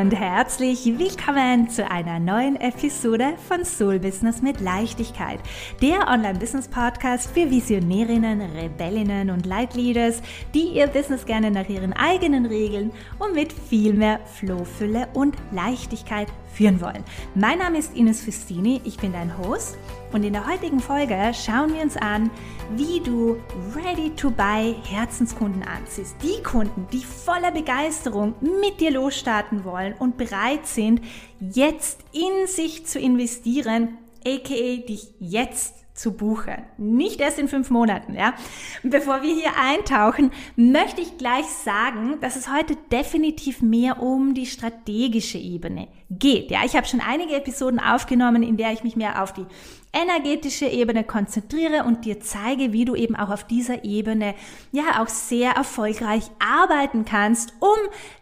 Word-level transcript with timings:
und 0.00 0.14
herzlich 0.14 0.84
willkommen 0.96 1.68
zu 1.70 1.90
einer 1.90 2.20
neuen 2.20 2.54
Episode 2.54 3.32
von 3.48 3.64
Soul 3.64 3.98
Business 3.98 4.40
mit 4.42 4.60
Leichtigkeit, 4.60 5.40
der 5.82 6.06
Online-Business-Podcast 6.06 7.28
für 7.32 7.50
Visionärinnen, 7.50 8.40
Rebellinnen 8.40 9.30
und 9.30 9.44
Leitleaders, 9.44 10.22
die 10.54 10.68
ihr 10.68 10.86
Business 10.86 11.26
gerne 11.26 11.50
nach 11.50 11.68
ihren 11.68 11.92
eigenen 11.94 12.46
Regeln 12.46 12.92
und 13.18 13.34
mit 13.34 13.52
viel 13.52 13.92
mehr 13.92 14.20
Flohfülle 14.24 15.08
und 15.14 15.34
Leichtigkeit 15.50 16.28
führen 16.58 16.80
wollen. 16.80 17.04
Mein 17.36 17.58
Name 17.58 17.78
ist 17.78 17.96
Ines 17.96 18.20
Fustini, 18.20 18.80
ich 18.84 18.98
bin 18.98 19.12
dein 19.12 19.38
Host 19.38 19.78
und 20.12 20.24
in 20.24 20.32
der 20.32 20.46
heutigen 20.46 20.80
Folge 20.80 21.32
schauen 21.32 21.72
wir 21.72 21.82
uns 21.82 21.96
an, 21.96 22.30
wie 22.76 23.00
du 23.00 23.36
ready-to-buy 23.76 24.74
Herzenskunden 24.84 25.62
anziehst. 25.62 26.16
Die 26.20 26.42
Kunden, 26.42 26.88
die 26.92 27.04
voller 27.04 27.52
Begeisterung 27.52 28.34
mit 28.40 28.80
dir 28.80 28.90
losstarten 28.90 29.64
wollen 29.64 29.94
und 29.94 30.16
bereit 30.16 30.66
sind, 30.66 31.00
jetzt 31.38 32.00
in 32.12 32.48
sich 32.48 32.86
zu 32.86 32.98
investieren, 32.98 33.96
aka 34.26 34.76
dich 34.88 35.14
jetzt 35.20 35.74
zu 35.98 36.12
buchen. 36.12 36.54
Nicht 36.76 37.20
erst 37.20 37.38
in 37.38 37.48
fünf 37.48 37.70
Monaten, 37.70 38.14
ja. 38.14 38.34
Und 38.82 38.90
bevor 38.90 39.22
wir 39.22 39.34
hier 39.34 39.52
eintauchen, 39.60 40.30
möchte 40.56 41.00
ich 41.00 41.18
gleich 41.18 41.46
sagen, 41.46 42.20
dass 42.20 42.36
es 42.36 42.52
heute 42.52 42.76
definitiv 42.92 43.62
mehr 43.62 44.00
um 44.00 44.32
die 44.32 44.46
strategische 44.46 45.38
Ebene 45.38 45.88
geht. 46.10 46.50
Ja, 46.50 46.60
ich 46.64 46.76
habe 46.76 46.86
schon 46.86 47.00
einige 47.00 47.34
Episoden 47.34 47.80
aufgenommen, 47.80 48.42
in 48.42 48.56
der 48.56 48.72
ich 48.72 48.84
mich 48.84 48.96
mehr 48.96 49.22
auf 49.22 49.32
die 49.32 49.44
energetische 49.92 50.66
Ebene 50.66 51.02
konzentriere 51.02 51.84
und 51.84 52.04
dir 52.04 52.20
zeige, 52.20 52.72
wie 52.72 52.84
du 52.84 52.94
eben 52.94 53.16
auch 53.16 53.30
auf 53.30 53.44
dieser 53.44 53.84
Ebene 53.84 54.34
ja 54.70 55.02
auch 55.02 55.08
sehr 55.08 55.52
erfolgreich 55.52 56.24
arbeiten 56.38 57.04
kannst, 57.04 57.54
um 57.58 57.76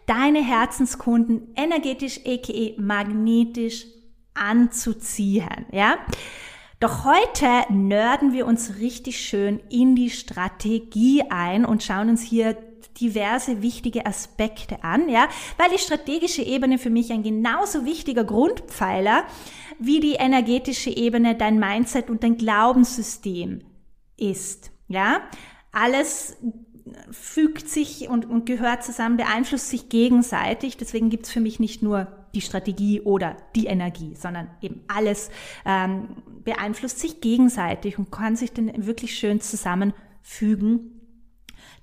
deine 0.07 0.43
Herzenskunden 0.43 1.53
energetisch, 1.55 2.21
aka 2.25 2.73
magnetisch 2.77 3.85
anzuziehen, 4.33 5.65
ja. 5.71 5.97
Doch 6.79 7.05
heute 7.05 7.73
nörden 7.73 8.33
wir 8.33 8.45
uns 8.45 8.77
richtig 8.77 9.19
schön 9.19 9.59
in 9.69 9.95
die 9.95 10.11
Strategie 10.11 11.23
ein 11.29 11.65
und 11.65 11.81
schauen 11.81 12.09
uns 12.09 12.21
hier 12.21 12.55
diverse 13.01 13.61
wichtige 13.63 14.05
Aspekte 14.05 14.83
an, 14.83 15.09
ja, 15.09 15.27
weil 15.57 15.69
die 15.71 15.79
strategische 15.79 16.43
Ebene 16.43 16.77
für 16.77 16.89
mich 16.89 17.11
ein 17.11 17.23
genauso 17.23 17.85
wichtiger 17.85 18.23
Grundpfeiler 18.23 19.23
wie 19.79 19.99
die 19.99 20.13
energetische 20.13 20.89
Ebene, 20.89 21.35
dein 21.35 21.59
Mindset 21.59 22.09
und 22.09 22.23
dein 22.23 22.37
Glaubenssystem 22.37 23.61
ist, 24.17 24.71
ja. 24.87 25.21
Alles 25.71 26.37
fügt 27.11 27.69
sich 27.69 28.09
und, 28.09 28.25
und 28.25 28.45
gehört 28.45 28.83
zusammen, 28.83 29.17
beeinflusst 29.17 29.69
sich 29.69 29.89
gegenseitig. 29.89 30.77
Deswegen 30.77 31.09
gibt's 31.09 31.29
für 31.29 31.41
mich 31.41 31.59
nicht 31.59 31.83
nur 31.83 32.16
die 32.33 32.41
Strategie 32.41 33.01
oder 33.01 33.37
die 33.55 33.67
Energie, 33.67 34.15
sondern 34.15 34.49
eben 34.61 34.81
alles 34.87 35.29
ähm, 35.65 36.07
beeinflusst 36.43 36.99
sich 36.99 37.21
gegenseitig 37.21 37.97
und 37.97 38.11
kann 38.11 38.35
sich 38.35 38.53
dann 38.53 38.85
wirklich 38.85 39.17
schön 39.17 39.41
zusammenfügen 39.41 40.97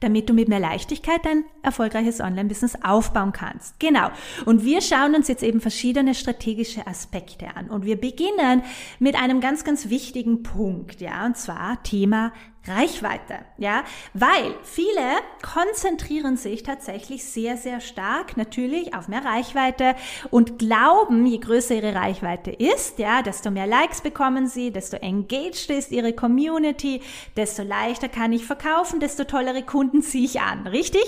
damit 0.00 0.28
du 0.28 0.34
mit 0.34 0.48
mehr 0.48 0.60
Leichtigkeit 0.60 1.24
dein 1.24 1.44
erfolgreiches 1.62 2.20
Online-Business 2.20 2.76
aufbauen 2.82 3.32
kannst. 3.32 3.80
Genau. 3.80 4.10
Und 4.44 4.64
wir 4.64 4.80
schauen 4.82 5.14
uns 5.14 5.28
jetzt 5.28 5.42
eben 5.42 5.60
verschiedene 5.60 6.14
strategische 6.14 6.86
Aspekte 6.86 7.56
an. 7.56 7.70
Und 7.70 7.84
wir 7.86 7.98
beginnen 7.98 8.62
mit 8.98 9.16
einem 9.16 9.40
ganz, 9.40 9.64
ganz 9.64 9.88
wichtigen 9.88 10.42
Punkt, 10.42 11.00
ja, 11.00 11.24
und 11.24 11.36
zwar 11.36 11.82
Thema 11.82 12.32
Reichweite, 12.66 13.40
ja, 13.58 13.84
weil 14.14 14.54
viele 14.62 15.02
konzentrieren 15.42 16.38
sich 16.38 16.62
tatsächlich 16.62 17.24
sehr, 17.24 17.58
sehr 17.58 17.80
stark 17.80 18.38
natürlich 18.38 18.94
auf 18.94 19.06
mehr 19.08 19.24
Reichweite 19.24 19.94
und 20.30 20.58
glauben, 20.58 21.26
je 21.26 21.38
größer 21.38 21.74
ihre 21.74 21.94
Reichweite 21.94 22.50
ist, 22.50 22.98
ja, 22.98 23.20
desto 23.20 23.50
mehr 23.50 23.66
Likes 23.66 24.00
bekommen 24.00 24.46
sie, 24.46 24.70
desto 24.70 24.96
engaged 24.96 25.68
ist 25.68 25.92
ihre 25.92 26.14
Community, 26.14 27.02
desto 27.36 27.62
leichter 27.62 28.08
kann 28.08 28.32
ich 28.32 28.46
verkaufen, 28.46 28.98
desto 28.98 29.24
tollere 29.24 29.62
Kunden 29.62 30.02
ziehe 30.02 30.24
ich 30.24 30.40
an, 30.40 30.66
richtig? 30.66 31.04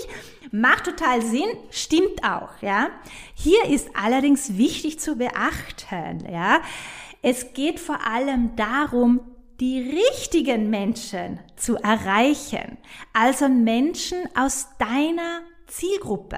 Macht 0.51 0.85
total 0.85 1.23
Sinn, 1.23 1.49
stimmt 1.71 2.23
auch, 2.23 2.61
ja. 2.61 2.89
Hier 3.33 3.65
ist 3.65 3.89
allerdings 3.95 4.57
wichtig 4.57 4.99
zu 4.99 5.15
beachten, 5.15 6.27
ja. 6.31 6.59
Es 7.23 7.53
geht 7.53 7.79
vor 7.79 8.05
allem 8.05 8.55
darum, 8.55 9.21
die 9.59 9.79
richtigen 9.79 10.69
Menschen 10.69 11.39
zu 11.55 11.77
erreichen, 11.77 12.77
also 13.13 13.49
Menschen 13.49 14.17
aus 14.35 14.67
deiner 14.77 15.41
Zielgruppe. 15.67 16.37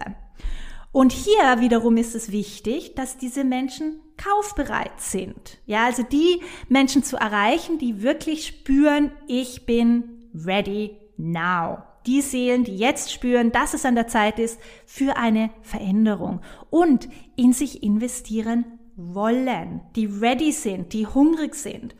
Und 0.91 1.11
hier 1.11 1.59
wiederum 1.59 1.97
ist 1.97 2.15
es 2.15 2.31
wichtig, 2.31 2.95
dass 2.95 3.17
diese 3.17 3.43
Menschen 3.43 3.99
kaufbereit 4.17 4.99
sind. 4.99 5.59
Ja, 5.65 5.85
also 5.85 6.03
die 6.03 6.41
Menschen 6.67 7.03
zu 7.03 7.17
erreichen, 7.17 7.77
die 7.77 8.01
wirklich 8.01 8.47
spüren, 8.47 9.11
ich 9.27 9.65
bin 9.65 10.29
ready 10.33 10.97
now. 11.17 11.83
Die 12.07 12.21
Seelen, 12.21 12.63
die 12.63 12.77
jetzt 12.77 13.11
spüren, 13.11 13.51
dass 13.51 13.73
es 13.73 13.85
an 13.85 13.93
der 13.93 14.07
Zeit 14.07 14.39
ist 14.39 14.59
für 14.85 15.17
eine 15.17 15.51
Veränderung 15.61 16.41
und 16.71 17.07
in 17.35 17.53
sich 17.53 17.83
investieren 17.83 18.65
wollen, 18.95 19.81
die 19.95 20.05
ready 20.05 20.51
sind, 20.51 20.93
die 20.93 21.05
hungrig 21.05 21.55
sind. 21.55 21.93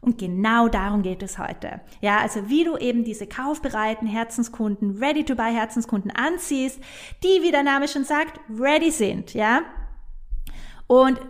Und 0.00 0.18
genau 0.18 0.68
darum 0.68 1.02
geht 1.02 1.22
es 1.22 1.38
heute. 1.38 1.80
Ja, 2.00 2.18
also 2.18 2.48
wie 2.48 2.64
du 2.64 2.76
eben 2.76 3.04
diese 3.04 3.26
kaufbereiten 3.26 4.06
Herzenskunden, 4.06 4.98
ready-to-buy 5.02 5.52
Herzenskunden 5.52 6.10
anziehst, 6.10 6.80
die, 7.22 7.42
wie 7.42 7.50
der 7.50 7.62
Name 7.62 7.88
schon 7.88 8.04
sagt, 8.04 8.40
ready 8.48 8.90
sind, 8.90 9.34
ja. 9.34 9.62
Und 10.86 11.20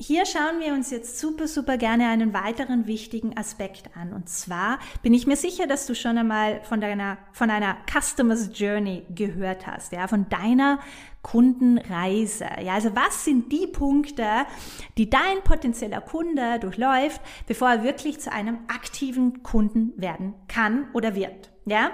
hier 0.00 0.26
schauen 0.26 0.60
wir 0.60 0.74
uns 0.74 0.90
jetzt 0.90 1.18
super, 1.18 1.48
super 1.48 1.76
gerne 1.76 2.08
einen 2.08 2.32
weiteren 2.32 2.86
wichtigen 2.86 3.36
Aspekt 3.36 3.96
an. 3.96 4.12
Und 4.12 4.28
zwar 4.28 4.78
bin 5.02 5.12
ich 5.12 5.26
mir 5.26 5.36
sicher, 5.36 5.66
dass 5.66 5.86
du 5.86 5.94
schon 5.96 6.16
einmal 6.16 6.62
von 6.62 6.80
deiner, 6.80 7.18
von 7.32 7.50
einer 7.50 7.76
Customer's 7.90 8.50
Journey 8.54 9.04
gehört 9.12 9.66
hast, 9.66 9.92
ja, 9.92 10.06
von 10.06 10.28
deiner 10.28 10.78
Kundenreise. 11.30 12.46
Ja, 12.64 12.72
also 12.74 12.96
was 12.96 13.24
sind 13.24 13.52
die 13.52 13.66
Punkte, 13.66 14.24
die 14.96 15.10
dein 15.10 15.42
potenzieller 15.44 16.00
Kunde 16.00 16.58
durchläuft, 16.58 17.20
bevor 17.46 17.68
er 17.68 17.82
wirklich 17.82 18.18
zu 18.18 18.32
einem 18.32 18.60
aktiven 18.68 19.42
Kunden 19.42 19.92
werden 19.96 20.32
kann 20.48 20.88
oder 20.94 21.14
wird? 21.14 21.50
Ja? 21.66 21.90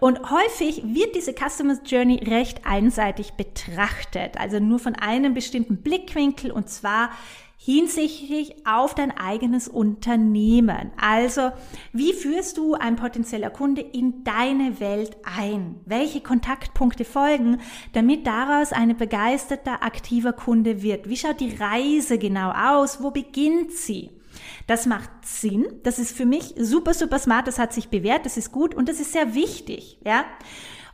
Und 0.00 0.28
häufig 0.28 0.82
wird 0.84 1.14
diese 1.14 1.34
Customer 1.34 1.78
Journey 1.84 2.16
recht 2.24 2.66
einseitig 2.66 3.34
betrachtet, 3.34 4.40
also 4.40 4.58
nur 4.58 4.80
von 4.80 4.96
einem 4.96 5.34
bestimmten 5.34 5.76
Blickwinkel 5.76 6.50
und 6.50 6.68
zwar 6.68 7.10
hinsichtlich 7.56 8.66
auf 8.66 8.94
dein 8.94 9.10
eigenes 9.10 9.68
Unternehmen. 9.68 10.92
Also, 11.00 11.50
wie 11.92 12.12
führst 12.12 12.58
du 12.58 12.74
ein 12.74 12.96
potenzieller 12.96 13.50
Kunde 13.50 13.80
in 13.80 14.24
deine 14.24 14.80
Welt 14.80 15.16
ein? 15.24 15.80
Welche 15.86 16.20
Kontaktpunkte 16.20 17.04
folgen, 17.04 17.60
damit 17.92 18.26
daraus 18.26 18.72
ein 18.72 18.96
begeisterter, 18.96 19.82
aktiver 19.82 20.32
Kunde 20.32 20.82
wird? 20.82 21.08
Wie 21.08 21.16
schaut 21.16 21.40
die 21.40 21.54
Reise 21.54 22.18
genau 22.18 22.50
aus? 22.50 23.02
Wo 23.02 23.10
beginnt 23.10 23.72
sie? 23.72 24.10
Das 24.66 24.86
macht 24.86 25.10
Sinn. 25.22 25.66
Das 25.82 25.98
ist 25.98 26.16
für 26.16 26.26
mich 26.26 26.54
super, 26.58 26.94
super 26.94 27.18
smart. 27.18 27.46
Das 27.46 27.58
hat 27.58 27.72
sich 27.72 27.88
bewährt. 27.88 28.26
Das 28.26 28.36
ist 28.36 28.52
gut 28.52 28.74
und 28.74 28.88
das 28.88 29.00
ist 29.00 29.12
sehr 29.12 29.34
wichtig. 29.34 29.98
Ja. 30.04 30.24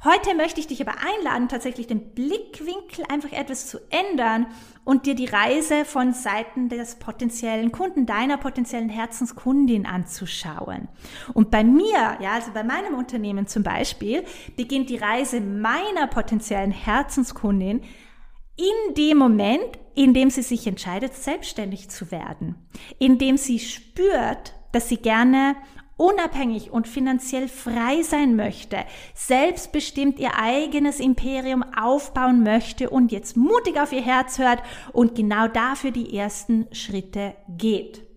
Heute 0.03 0.35
möchte 0.35 0.61
ich 0.61 0.67
dich 0.67 0.81
aber 0.81 0.95
einladen, 0.99 1.49
tatsächlich 1.49 1.87
den 1.87 2.15
Blickwinkel 2.15 3.05
einfach 3.11 3.33
etwas 3.33 3.67
zu 3.67 3.79
ändern 3.91 4.47
und 4.83 5.05
dir 5.05 5.15
die 5.15 5.27
Reise 5.27 5.85
von 5.85 6.15
Seiten 6.15 6.71
des 6.71 6.95
potenziellen 6.95 7.71
Kunden, 7.71 8.07
deiner 8.07 8.39
potenziellen 8.39 8.89
Herzenskundin 8.89 9.85
anzuschauen. 9.85 10.89
Und 11.35 11.51
bei 11.51 11.65
mir, 11.65 12.17
ja, 12.19 12.33
also 12.33 12.51
bei 12.53 12.65
meinem 12.65 12.95
Unternehmen 12.95 13.47
zum 13.47 13.63
Beispiel, 13.63 14.25
beginnt 14.57 14.89
die 14.89 14.97
Reise 14.97 15.43
meiner 15.43 16.07
potenziellen 16.07 16.73
Herzenskundin 16.73 17.83
in 18.57 18.95
dem 18.95 19.19
Moment, 19.19 19.79
in 19.95 20.15
dem 20.15 20.31
sie 20.31 20.43
sich 20.43 20.67
entscheidet, 20.67 21.15
selbstständig 21.15 21.91
zu 21.91 22.11
werden, 22.11 22.55
in 22.99 23.19
dem 23.19 23.37
sie 23.37 23.59
spürt, 23.59 24.55
dass 24.73 24.89
sie 24.89 24.97
gerne 24.97 25.57
unabhängig 26.01 26.71
und 26.71 26.89
finanziell 26.89 27.47
frei 27.47 28.03
sein 28.03 28.35
möchte, 28.35 28.79
selbstbestimmt 29.15 30.19
ihr 30.19 30.31
eigenes 30.41 30.99
Imperium 30.99 31.63
aufbauen 31.79 32.43
möchte 32.43 32.89
und 32.89 33.13
jetzt 33.13 33.37
mutig 33.37 33.79
auf 33.79 33.93
ihr 33.93 34.01
Herz 34.01 34.39
hört 34.39 34.63
und 34.95 35.15
genau 35.15 35.47
dafür 35.47 35.91
die 35.91 36.17
ersten 36.17 36.67
Schritte 36.73 37.35
geht. 37.49 38.10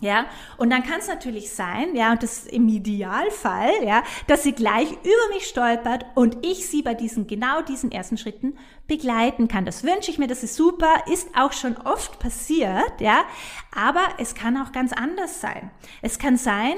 Ja, 0.00 0.26
und 0.58 0.70
dann 0.70 0.84
kann 0.84 1.00
es 1.00 1.08
natürlich 1.08 1.50
sein, 1.50 1.96
ja, 1.96 2.12
und 2.12 2.22
das 2.22 2.44
ist 2.44 2.52
im 2.52 2.68
Idealfall, 2.68 3.72
ja, 3.84 4.04
dass 4.28 4.44
sie 4.44 4.52
gleich 4.52 4.92
über 4.92 5.34
mich 5.34 5.48
stolpert 5.48 6.06
und 6.14 6.46
ich 6.46 6.68
sie 6.68 6.82
bei 6.82 6.94
diesen, 6.94 7.26
genau 7.26 7.62
diesen 7.62 7.90
ersten 7.90 8.16
Schritten 8.16 8.56
begleiten 8.86 9.48
kann. 9.48 9.64
Das 9.64 9.82
wünsche 9.82 10.12
ich 10.12 10.18
mir, 10.18 10.28
das 10.28 10.44
ist 10.44 10.54
super, 10.54 10.88
ist 11.12 11.36
auch 11.36 11.52
schon 11.52 11.76
oft 11.78 12.20
passiert, 12.20 13.00
ja, 13.00 13.24
aber 13.74 14.02
es 14.18 14.36
kann 14.36 14.56
auch 14.56 14.70
ganz 14.70 14.92
anders 14.92 15.40
sein. 15.40 15.72
Es 16.00 16.20
kann 16.20 16.36
sein, 16.36 16.76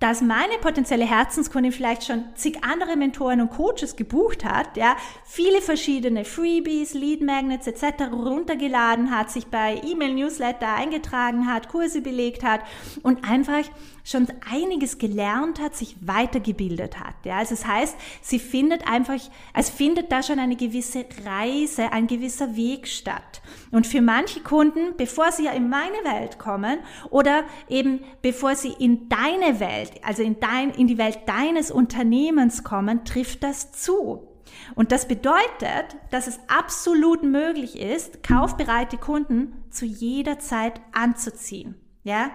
dass 0.00 0.20
meine 0.20 0.58
potenzielle 0.60 1.04
Herzenskundin 1.04 1.72
vielleicht 1.72 2.04
schon 2.04 2.24
zig 2.34 2.62
andere 2.62 2.96
Mentoren 2.96 3.40
und 3.40 3.50
Coaches 3.50 3.96
gebucht 3.96 4.44
hat, 4.44 4.76
ja, 4.76 4.96
viele 5.24 5.60
verschiedene 5.60 6.24
Freebies, 6.24 6.94
Lead 6.94 7.20
Magnets 7.20 7.66
etc. 7.66 8.12
runtergeladen 8.12 9.10
hat, 9.10 9.30
sich 9.30 9.46
bei 9.48 9.80
E-Mail-Newsletter 9.84 10.72
eingetragen 10.72 11.52
hat, 11.52 11.68
Kurse 11.68 12.00
belegt 12.00 12.44
hat 12.44 12.60
und 13.02 13.28
einfach 13.28 13.64
schon 14.08 14.26
einiges 14.50 14.96
gelernt 14.96 15.60
hat, 15.60 15.76
sich 15.76 15.96
weitergebildet 16.00 16.98
hat. 16.98 17.14
Ja, 17.24 17.36
also 17.38 17.54
das 17.54 17.66
heißt, 17.66 17.96
sie 18.22 18.38
findet 18.38 18.88
einfach, 18.88 19.20
es 19.54 19.68
findet 19.68 20.10
da 20.10 20.22
schon 20.22 20.38
eine 20.38 20.56
gewisse 20.56 21.04
Reise, 21.26 21.92
ein 21.92 22.06
gewisser 22.06 22.56
Weg 22.56 22.88
statt. 22.88 23.42
Und 23.70 23.86
für 23.86 24.00
manche 24.00 24.40
Kunden, 24.40 24.96
bevor 24.96 25.30
sie 25.30 25.44
ja 25.44 25.52
in 25.52 25.68
meine 25.68 25.98
Welt 26.04 26.38
kommen 26.38 26.78
oder 27.10 27.44
eben 27.68 28.00
bevor 28.22 28.54
sie 28.54 28.72
in 28.78 29.10
deine 29.10 29.60
Welt, 29.60 29.92
also 30.02 30.22
in 30.22 30.40
dein, 30.40 30.70
in 30.70 30.86
die 30.86 30.98
Welt 30.98 31.20
deines 31.26 31.70
Unternehmens 31.70 32.64
kommen, 32.64 33.04
trifft 33.04 33.42
das 33.42 33.72
zu. 33.72 34.26
Und 34.74 34.90
das 34.90 35.06
bedeutet, 35.06 35.96
dass 36.10 36.26
es 36.26 36.40
absolut 36.48 37.22
möglich 37.22 37.78
ist, 37.78 38.22
kaufbereite 38.22 38.96
Kunden 38.96 39.64
zu 39.70 39.84
jeder 39.84 40.38
Zeit 40.38 40.80
anzuziehen. 40.92 41.74
Ja? 42.04 42.30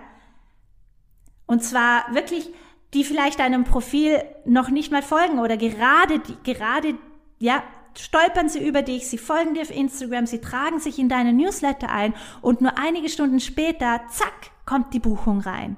Und 1.54 1.64
zwar 1.64 2.12
wirklich, 2.12 2.50
die 2.96 3.04
vielleicht 3.04 3.38
deinem 3.38 3.64
Profil 3.64 4.24
noch 4.44 4.72
nicht 4.72 4.92
mal 4.92 5.04
folgen 5.04 5.38
oder 5.38 5.56
gerade, 5.56 6.20
gerade, 6.44 6.96
ja, 7.38 7.62
stolpern 7.96 8.50
sie 8.50 8.68
über 8.68 8.82
dich, 8.82 9.08
sie 9.08 9.20
folgen 9.20 9.54
dir 9.54 9.62
auf 9.62 9.70
Instagram, 9.70 10.26
sie 10.26 10.42
tragen 10.42 10.80
sich 10.80 10.98
in 10.98 11.10
deine 11.10 11.32
Newsletter 11.32 11.92
ein 11.92 12.16
und 12.42 12.62
nur 12.62 12.80
einige 12.80 13.08
Stunden 13.08 13.40
später, 13.40 14.02
zack, 14.10 14.50
kommt 14.66 14.96
die 14.96 15.00
Buchung 15.00 15.42
rein. 15.42 15.78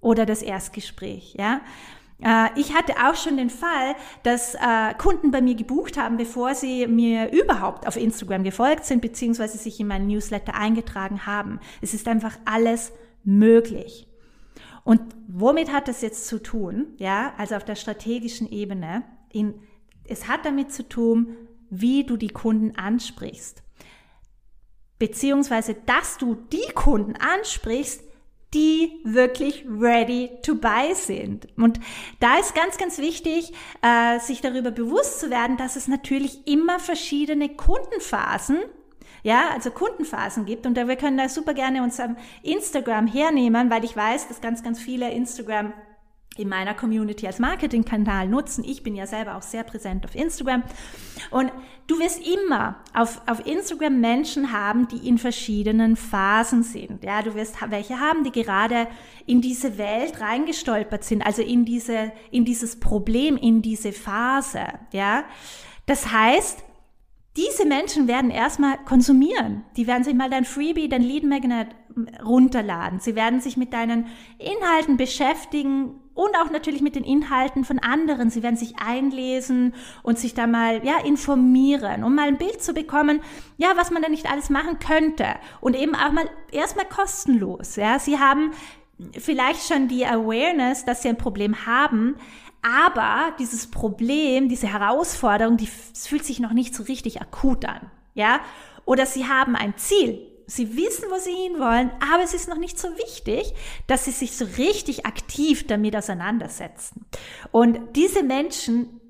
Oder 0.00 0.24
das 0.24 0.40
Erstgespräch, 0.40 1.34
ja. 1.36 1.62
Äh, 2.20 2.50
ich 2.54 2.72
hatte 2.72 2.94
auch 3.04 3.16
schon 3.16 3.38
den 3.38 3.50
Fall, 3.50 3.96
dass 4.22 4.54
äh, 4.54 4.94
Kunden 4.98 5.32
bei 5.32 5.42
mir 5.42 5.56
gebucht 5.56 5.98
haben, 5.98 6.16
bevor 6.16 6.54
sie 6.54 6.86
mir 6.86 7.32
überhaupt 7.32 7.88
auf 7.88 7.96
Instagram 7.96 8.44
gefolgt 8.44 8.84
sind, 8.84 9.02
beziehungsweise 9.02 9.58
sich 9.58 9.80
in 9.80 9.88
meinen 9.88 10.06
Newsletter 10.06 10.54
eingetragen 10.54 11.26
haben. 11.26 11.58
Es 11.80 11.92
ist 11.92 12.06
einfach 12.06 12.38
alles 12.44 12.92
möglich. 13.24 14.06
Und 14.84 15.00
womit 15.28 15.72
hat 15.72 15.88
das 15.88 16.02
jetzt 16.02 16.26
zu 16.26 16.42
tun? 16.42 16.94
Ja, 16.98 17.34
also 17.36 17.54
auf 17.54 17.64
der 17.64 17.76
strategischen 17.76 18.50
Ebene. 18.50 19.04
In, 19.30 19.54
es 20.04 20.28
hat 20.28 20.44
damit 20.44 20.72
zu 20.72 20.88
tun, 20.88 21.36
wie 21.70 22.04
du 22.04 22.16
die 22.16 22.28
Kunden 22.28 22.76
ansprichst. 22.76 23.62
Beziehungsweise, 24.98 25.74
dass 25.86 26.18
du 26.18 26.34
die 26.34 26.72
Kunden 26.74 27.14
ansprichst, 27.16 28.02
die 28.54 29.00
wirklich 29.04 29.64
ready 29.66 30.30
to 30.42 30.56
buy 30.56 30.94
sind. 30.94 31.48
Und 31.56 31.80
da 32.20 32.38
ist 32.38 32.54
ganz, 32.54 32.76
ganz 32.76 32.98
wichtig, 32.98 33.52
äh, 33.80 34.18
sich 34.20 34.42
darüber 34.42 34.70
bewusst 34.70 35.20
zu 35.20 35.30
werden, 35.30 35.56
dass 35.56 35.76
es 35.76 35.88
natürlich 35.88 36.46
immer 36.46 36.78
verschiedene 36.78 37.48
Kundenphasen 37.48 38.58
ja, 39.22 39.50
also 39.52 39.70
Kundenphasen 39.70 40.44
gibt. 40.44 40.66
Und 40.66 40.76
wir 40.76 40.96
können 40.96 41.18
da 41.18 41.28
super 41.28 41.54
gerne 41.54 41.82
unser 41.82 42.16
Instagram 42.42 43.06
hernehmen, 43.06 43.70
weil 43.70 43.84
ich 43.84 43.96
weiß, 43.96 44.28
dass 44.28 44.40
ganz, 44.40 44.62
ganz 44.62 44.80
viele 44.80 45.10
Instagram 45.10 45.72
in 46.36 46.48
meiner 46.48 46.74
Community 46.74 47.26
als 47.26 47.38
Marketingkanal 47.38 48.26
nutzen. 48.26 48.64
Ich 48.64 48.82
bin 48.82 48.94
ja 48.94 49.06
selber 49.06 49.36
auch 49.36 49.42
sehr 49.42 49.64
präsent 49.64 50.04
auf 50.06 50.14
Instagram. 50.14 50.62
Und 51.30 51.52
du 51.86 51.98
wirst 51.98 52.26
immer 52.26 52.76
auf, 52.94 53.20
auf 53.26 53.46
Instagram 53.46 54.00
Menschen 54.00 54.50
haben, 54.50 54.88
die 54.88 55.06
in 55.08 55.18
verschiedenen 55.18 55.94
Phasen 55.94 56.62
sind. 56.62 57.04
Ja, 57.04 57.22
du 57.22 57.34
wirst 57.34 57.56
welche 57.68 58.00
haben, 58.00 58.24
die 58.24 58.32
gerade 58.32 58.88
in 59.26 59.42
diese 59.42 59.76
Welt 59.76 60.20
reingestolpert 60.20 61.04
sind, 61.04 61.20
also 61.24 61.42
in 61.42 61.66
diese, 61.66 62.12
in 62.30 62.46
dieses 62.46 62.80
Problem, 62.80 63.36
in 63.36 63.60
diese 63.60 63.92
Phase. 63.92 64.66
Ja, 64.92 65.24
das 65.84 66.10
heißt, 66.10 66.64
diese 67.36 67.64
Menschen 67.64 68.08
werden 68.08 68.30
erstmal 68.30 68.76
konsumieren. 68.84 69.64
Die 69.76 69.86
werden 69.86 70.04
sich 70.04 70.14
mal 70.14 70.28
dein 70.28 70.44
Freebie, 70.44 70.88
dein 70.88 71.02
Lead 71.02 71.24
Magnet 71.24 71.68
runterladen. 72.24 73.00
Sie 73.00 73.14
werden 73.14 73.40
sich 73.40 73.56
mit 73.56 73.72
deinen 73.72 74.06
Inhalten 74.38 74.96
beschäftigen 74.96 76.00
und 76.14 76.36
auch 76.36 76.50
natürlich 76.50 76.82
mit 76.82 76.94
den 76.94 77.04
Inhalten 77.04 77.64
von 77.64 77.78
anderen. 77.78 78.28
Sie 78.28 78.42
werden 78.42 78.56
sich 78.56 78.74
einlesen 78.78 79.74
und 80.02 80.18
sich 80.18 80.34
da 80.34 80.46
mal, 80.46 80.84
ja, 80.84 80.98
informieren, 81.04 82.04
um 82.04 82.14
mal 82.14 82.28
ein 82.28 82.38
Bild 82.38 82.62
zu 82.62 82.74
bekommen, 82.74 83.20
ja, 83.56 83.72
was 83.76 83.90
man 83.90 84.02
da 84.02 84.08
nicht 84.08 84.30
alles 84.30 84.50
machen 84.50 84.78
könnte. 84.78 85.26
Und 85.60 85.74
eben 85.74 85.94
auch 85.94 86.12
mal 86.12 86.28
erstmal 86.50 86.86
kostenlos, 86.86 87.76
ja. 87.76 87.98
Sie 87.98 88.18
haben 88.18 88.52
vielleicht 89.18 89.66
schon 89.66 89.88
die 89.88 90.06
Awareness, 90.06 90.84
dass 90.84 91.02
sie 91.02 91.08
ein 91.08 91.16
Problem 91.16 91.66
haben, 91.66 92.16
aber 92.62 93.34
dieses 93.38 93.70
Problem, 93.70 94.48
diese 94.48 94.68
Herausforderung, 94.68 95.56
die 95.56 95.66
fühlt 95.66 96.24
sich 96.24 96.40
noch 96.40 96.52
nicht 96.52 96.74
so 96.74 96.84
richtig 96.84 97.20
akut 97.20 97.64
an. 97.64 97.90
Ja? 98.14 98.40
Oder 98.84 99.06
sie 99.06 99.26
haben 99.26 99.56
ein 99.56 99.76
Ziel. 99.76 100.28
Sie 100.46 100.76
wissen, 100.76 101.04
wo 101.10 101.18
sie 101.18 101.32
hinwollen, 101.32 101.90
aber 102.12 102.22
es 102.22 102.34
ist 102.34 102.48
noch 102.48 102.58
nicht 102.58 102.78
so 102.78 102.88
wichtig, 102.96 103.54
dass 103.86 104.04
sie 104.04 104.10
sich 104.10 104.36
so 104.36 104.44
richtig 104.58 105.06
aktiv 105.06 105.66
damit 105.66 105.96
auseinandersetzen. 105.96 107.06
Und 107.52 107.78
diese 107.96 108.22
Menschen, 108.22 109.00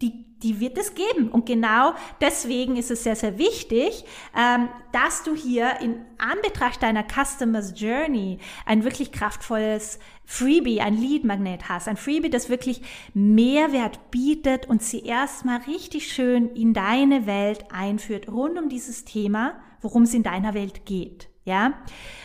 die 0.00 0.33
die 0.44 0.60
wird 0.60 0.78
es 0.78 0.94
geben. 0.94 1.30
Und 1.30 1.46
genau 1.46 1.94
deswegen 2.20 2.76
ist 2.76 2.90
es 2.90 3.02
sehr, 3.02 3.16
sehr 3.16 3.38
wichtig, 3.38 4.04
ähm, 4.36 4.68
dass 4.92 5.24
du 5.24 5.34
hier 5.34 5.80
in 5.80 6.04
Anbetracht 6.18 6.82
deiner 6.82 7.02
Customers 7.02 7.72
Journey 7.74 8.38
ein 8.66 8.84
wirklich 8.84 9.10
kraftvolles 9.10 9.98
Freebie, 10.26 10.80
ein 10.80 10.96
Lead-Magnet 10.96 11.68
hast. 11.68 11.88
Ein 11.88 11.96
Freebie, 11.96 12.30
das 12.30 12.48
wirklich 12.48 12.82
Mehrwert 13.14 14.10
bietet 14.10 14.68
und 14.68 14.82
sie 14.82 15.00
erstmal 15.00 15.62
richtig 15.62 16.12
schön 16.12 16.50
in 16.54 16.74
deine 16.74 17.26
Welt 17.26 17.64
einführt, 17.72 18.28
rund 18.28 18.58
um 18.58 18.68
dieses 18.68 19.04
Thema, 19.04 19.58
worum 19.80 20.02
es 20.02 20.14
in 20.14 20.22
deiner 20.22 20.54
Welt 20.54 20.84
geht. 20.86 21.28
Ja, 21.46 21.74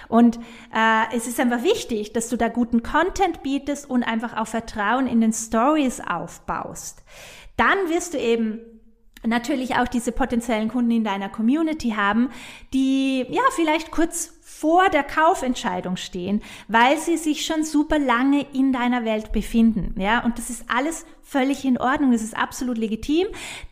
und 0.08 0.38
äh, 0.74 1.14
es 1.14 1.28
ist 1.28 1.42
einfach 1.42 1.62
wichtig, 1.62 2.14
dass 2.14 2.30
du 2.30 2.38
da 2.38 2.48
guten 2.48 2.84
Content 2.84 3.44
bietest 3.44 3.90
und 3.90 4.04
einfach 4.04 4.38
auch 4.38 4.48
Vertrauen 4.48 5.08
in 5.08 5.20
den 5.20 5.34
Stories 5.34 6.00
aufbaust 6.00 7.04
dann 7.60 7.90
wirst 7.90 8.14
du 8.14 8.18
eben 8.18 8.60
natürlich 9.26 9.76
auch 9.76 9.88
diese 9.88 10.12
potenziellen 10.12 10.70
Kunden 10.70 10.92
in 10.92 11.04
deiner 11.04 11.30
Community 11.30 11.92
haben, 11.92 12.30
die 12.74 13.26
ja 13.30 13.42
vielleicht 13.56 13.92
kurz 13.92 14.34
vor 14.42 14.90
der 14.90 15.04
Kaufentscheidung 15.04 15.98
stehen, 15.98 16.42
weil 16.68 16.98
sie 16.98 17.18
sich 17.18 17.46
schon 17.46 17.64
super 17.64 18.00
lange 18.00 18.46
in 18.54 18.74
deiner 18.74 19.06
Welt 19.06 19.32
befinden, 19.32 20.00
ja, 20.00 20.24
und 20.24 20.38
das 20.38 20.50
ist 20.50 20.66
alles 20.68 21.06
völlig 21.22 21.64
in 21.64 21.78
Ordnung, 21.78 22.12
das 22.12 22.24
ist 22.24 22.36
absolut 22.36 22.78
legitim. 22.78 23.28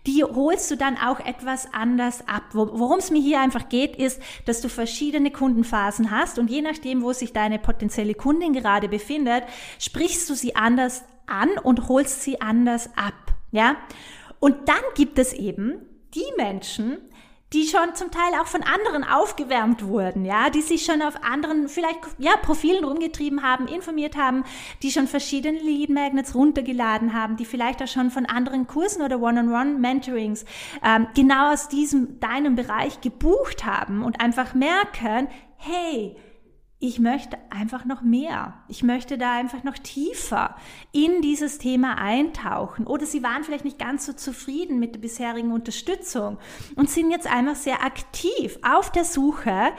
Die 0.05 0.23
holst 0.23 0.69
du 0.69 0.77
dann 0.77 0.95
auch 0.95 1.19
etwas 1.19 1.73
anders 1.73 2.27
ab. 2.27 2.43
Worum 2.53 2.99
es 2.99 3.09
mir 3.09 3.19
hier 3.19 3.41
einfach 3.41 3.67
geht, 3.67 3.95
ist, 3.95 4.21
dass 4.45 4.61
du 4.61 4.69
verschiedene 4.69 5.31
Kundenphasen 5.31 6.11
hast 6.11 6.37
und 6.37 6.51
je 6.51 6.61
nachdem, 6.61 7.01
wo 7.01 7.13
sich 7.13 7.33
deine 7.33 7.57
potenzielle 7.57 8.13
Kundin 8.13 8.53
gerade 8.53 8.87
befindet, 8.87 9.43
sprichst 9.79 10.29
du 10.29 10.35
sie 10.35 10.55
anders 10.55 11.03
an 11.25 11.49
und 11.63 11.89
holst 11.89 12.21
sie 12.21 12.41
anders 12.41 12.91
ab. 12.95 13.36
Ja? 13.51 13.75
Und 14.39 14.69
dann 14.69 14.81
gibt 14.95 15.19
es 15.19 15.33
eben 15.33 15.81
die 16.13 16.25
Menschen, 16.37 16.97
die 17.53 17.65
schon 17.65 17.95
zum 17.95 18.11
Teil 18.11 18.33
auch 18.41 18.47
von 18.47 18.61
anderen 18.61 19.05
aufgewärmt 19.05 19.87
wurden, 19.87 20.25
ja, 20.25 20.49
die 20.49 20.61
sich 20.61 20.83
schon 20.83 21.01
auf 21.01 21.23
anderen 21.23 21.69
vielleicht 21.69 21.99
ja 22.17 22.35
Profilen 22.35 22.83
rumgetrieben 22.83 23.41
haben, 23.41 23.67
informiert 23.67 24.17
haben, 24.17 24.43
die 24.83 24.91
schon 24.91 25.07
verschiedene 25.07 25.59
Lead 25.59 25.89
Magnets 25.89 26.35
runtergeladen 26.35 27.13
haben, 27.13 27.37
die 27.37 27.45
vielleicht 27.45 27.81
auch 27.81 27.87
schon 27.87 28.11
von 28.11 28.25
anderen 28.25 28.67
Kursen 28.67 29.01
oder 29.01 29.21
One-on-One-Mentorings 29.21 30.43
ähm, 30.83 31.07
genau 31.15 31.53
aus 31.53 31.69
diesem 31.69 32.19
deinem 32.19 32.55
Bereich 32.55 32.99
gebucht 32.99 33.63
haben 33.65 34.03
und 34.03 34.19
einfach 34.19 34.53
merken, 34.53 35.29
hey, 35.55 36.17
ich 36.79 36.99
möchte 36.99 37.37
einfach 37.49 37.85
noch 37.85 38.01
mehr. 38.01 38.63
Ich 38.67 38.83
möchte 38.83 39.17
da 39.17 39.35
einfach 39.35 39.63
noch 39.63 39.79
tiefer 39.79 40.55
in 40.91 41.21
dieses 41.21 41.57
Thema 41.57 41.97
eintauchen. 41.97 42.85
Oder 42.85 43.07
sie 43.07 43.23
waren 43.23 43.43
vielleicht 43.43 43.65
nicht 43.65 43.79
ganz 43.79 44.05
so 44.05 44.13
zufrieden 44.13 44.79
mit 44.79 44.93
der 44.93 44.99
bisherigen 44.99 45.51
Unterstützung 45.51 46.37
und 46.75 46.89
sind 46.89 47.09
jetzt 47.09 47.25
einfach 47.25 47.55
sehr 47.55 47.83
aktiv 47.83 48.59
auf 48.61 48.91
der 48.91 49.05
Suche 49.05 49.71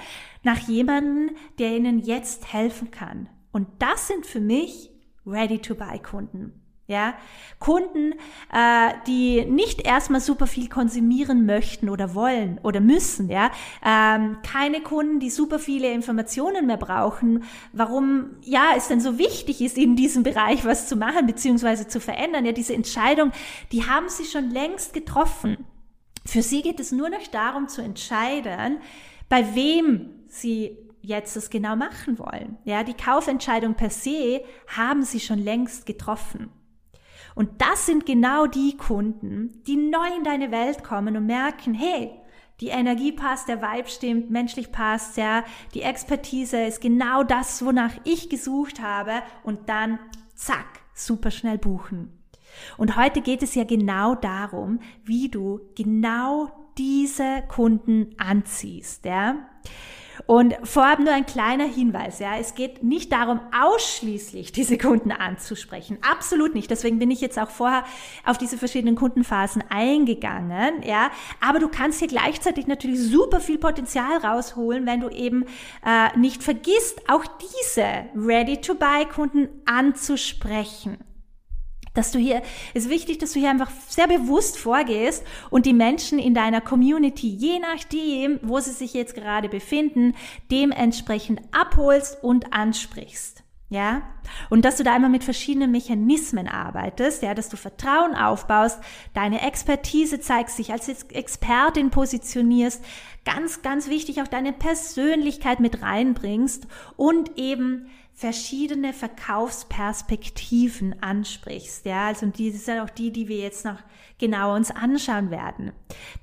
nach 0.43 0.59
jemandem, 0.69 1.37
der 1.61 1.77
ihnen 1.77 2.01
jetzt 2.01 2.53
helfen 2.53 2.91
kann. 2.91 3.29
Und 3.53 3.69
das 3.79 4.09
sind 4.09 4.27
für 4.27 4.41
mich 4.41 4.91
Ready-to-Buy-Kunden. 5.25 6.68
Ja, 6.91 7.13
Kunden, 7.59 8.15
äh, 8.51 8.95
die 9.07 9.45
nicht 9.45 9.87
erstmal 9.87 10.23
super 10.23 10.47
viel 10.47 10.71
konsumieren 10.71 11.45
möchten 11.45 11.91
oder 11.91 12.15
wollen 12.15 12.59
oder 12.63 12.81
müssen, 12.81 13.29
ja, 13.29 13.51
ähm, 13.85 14.39
keine 14.43 14.81
Kunden, 14.81 15.21
die 15.21 15.29
super 15.29 15.59
viele 15.59 15.93
Informationen 15.93 16.67
mehr 16.67 16.79
brauchen, 16.79 17.45
warum 17.75 18.31
ja 18.41 18.71
es 18.75 18.89
denn 18.89 19.03
so 19.03 19.19
wichtig 19.19 19.61
ist, 19.61 19.77
in 19.77 19.97
diesem 19.97 20.23
Bereich 20.23 20.65
was 20.65 20.89
zu 20.89 20.97
machen 20.97 21.27
beziehungsweise 21.27 21.89
zu 21.89 22.01
verändern. 22.01 22.47
Ja, 22.47 22.53
diese 22.53 22.73
Entscheidung, 22.73 23.33
die 23.71 23.85
haben 23.85 24.09
sie 24.09 24.25
schon 24.25 24.49
längst 24.49 24.95
getroffen. 24.95 25.67
Für 26.25 26.41
sie 26.41 26.63
geht 26.63 26.81
es 26.81 26.91
nur 26.91 27.11
noch 27.11 27.27
darum 27.31 27.69
zu 27.69 27.83
entscheiden, 27.83 28.79
bei 29.29 29.55
wem 29.55 30.09
sie 30.27 30.79
jetzt 31.03 31.37
das 31.37 31.51
genau 31.51 31.77
machen 31.77 32.19
wollen. 32.19 32.57
Ja, 32.65 32.83
die 32.83 32.95
Kaufentscheidung 32.95 33.75
per 33.75 33.91
se 33.91 34.43
haben 34.69 35.03
sie 35.03 35.21
schon 35.21 35.39
längst 35.39 35.85
getroffen. 35.85 36.49
Und 37.39 37.63
das 37.63 37.87
sind 37.87 38.05
genau 38.05 38.49
die 38.49 38.77
Kunden, 38.77 39.63
die 39.69 39.77
neu 39.77 40.09
in 40.17 40.25
deine 40.25 40.51
Welt 40.51 40.83
kommen 40.83 41.17
und 41.17 41.27
merken, 41.27 41.73
hey, 41.73 42.11
die 42.61 42.67
Energie 42.67 43.13
passt, 43.13 43.47
der 43.47 43.63
Vibe 43.63 43.89
stimmt, 43.89 44.29
menschlich 44.29 44.73
passt, 44.73 45.17
ja, 45.17 45.45
die 45.73 45.83
Expertise 45.83 46.61
ist 46.61 46.81
genau 46.81 47.23
das, 47.23 47.65
wonach 47.65 47.93
ich 48.03 48.29
gesucht 48.29 48.83
habe 48.83 49.23
und 49.45 49.69
dann 49.69 50.01
zack, 50.35 50.81
super 50.95 51.31
schnell 51.31 51.59
buchen. 51.59 52.11
Und 52.77 52.97
heute 52.97 53.21
geht 53.21 53.45
es 53.45 53.55
ja 53.55 53.63
genau 53.63 54.17
darum, 54.17 54.81
wie 55.05 55.29
du 55.29 55.61
genau 55.77 56.51
diese 56.77 57.45
Kunden 57.47 58.17
anziehst, 58.19 59.05
ja. 59.05 59.37
Und 60.27 60.57
vorab 60.65 60.99
nur 60.99 61.13
ein 61.13 61.27
kleiner 61.27 61.65
Hinweis, 61.65 62.19
ja. 62.19 62.37
Es 62.39 62.55
geht 62.55 62.83
nicht 62.83 63.13
darum, 63.13 63.41
ausschließlich 63.59 64.53
diese 64.53 64.79
Kunden 64.79 65.13
anzusprechen. 65.13 65.99
Absolut 66.03 66.55
nicht. 66.55 66.71
Deswegen 66.71 66.99
bin 66.99 67.11
ich 67.11 67.21
jetzt 67.21 67.39
auch 67.39 67.51
vorher 67.51 67.85
auf 68.25 68.39
diese 68.39 68.59
verschiedenen 68.59 68.97
Kundenphasen 68.97 69.63
eingegangen, 69.69 70.83
ja. 70.83 71.11
Aber 71.41 71.59
du 71.59 71.69
kannst 71.69 71.99
hier 71.99 72.09
gleichzeitig 72.09 72.67
natürlich 72.67 73.01
super 73.01 73.41
viel 73.41 73.59
Potenzial 73.59 74.19
rausholen, 74.19 74.87
wenn 74.87 75.01
du 75.01 75.09
eben 75.09 75.45
äh, 75.85 76.17
nicht 76.19 76.43
vergisst, 76.43 77.09
auch 77.09 77.25
diese 77.65 78.07
Ready-to-Buy-Kunden 78.15 79.49
anzusprechen 79.67 80.99
dass 81.99 82.13
du 82.13 82.19
hier, 82.19 82.43
ist 82.75 82.89
wichtig, 82.89 83.19
dass 83.19 83.33
du 83.33 83.41
hier 83.41 83.51
einfach 83.51 83.71
sehr 83.89 84.07
bewusst 84.07 84.57
vorgehst 84.59 85.25
und 85.51 85.67
die 85.67 85.73
Menschen 85.73 86.19
in 86.19 86.33
deiner 86.33 86.61
Community, 86.61 87.29
je 87.29 87.59
nachdem, 87.59 88.39
wo 88.43 88.61
sie 88.61 88.71
sich 88.71 88.95
jetzt 88.95 89.15
gerade 89.15 89.49
befinden, 89.49 90.15
dementsprechend 90.51 91.41
abholst 91.51 92.23
und 92.23 92.53
ansprichst. 92.53 93.43
Ja? 93.69 94.03
Und 94.49 94.65
dass 94.65 94.77
du 94.77 94.85
da 94.85 94.97
immer 94.97 95.09
mit 95.11 95.25
verschiedenen 95.25 95.73
Mechanismen 95.73 96.49
arbeitest, 96.49 97.23
ja, 97.23 97.35
dass 97.35 97.49
du 97.49 97.57
Vertrauen 97.57 98.15
aufbaust, 98.15 98.81
deine 99.13 99.43
Expertise 99.43 100.21
zeigst, 100.21 100.59
dich 100.59 100.73
als 100.73 100.89
Expertin 100.89 101.91
positionierst, 101.91 102.83
ganz, 103.25 103.61
ganz 103.61 103.89
wichtig 103.89 104.23
auch 104.23 104.29
deine 104.29 104.53
Persönlichkeit 104.53 105.61
mit 105.61 105.83
reinbringst 105.83 106.67
und 106.97 107.37
eben 107.37 107.91
verschiedene 108.19 108.93
Verkaufsperspektiven 108.93 111.01
ansprichst. 111.01 111.87
Ja, 111.87 112.09
also 112.09 112.27
die 112.27 112.51
sind 112.51 112.81
auch 112.81 112.91
die, 112.91 113.13
die 113.13 113.29
wir 113.29 113.39
jetzt 113.39 113.65
noch 113.65 113.79
genau 114.19 114.57
uns 114.57 114.73
anschauen 114.73 115.31
werden. 115.31 115.71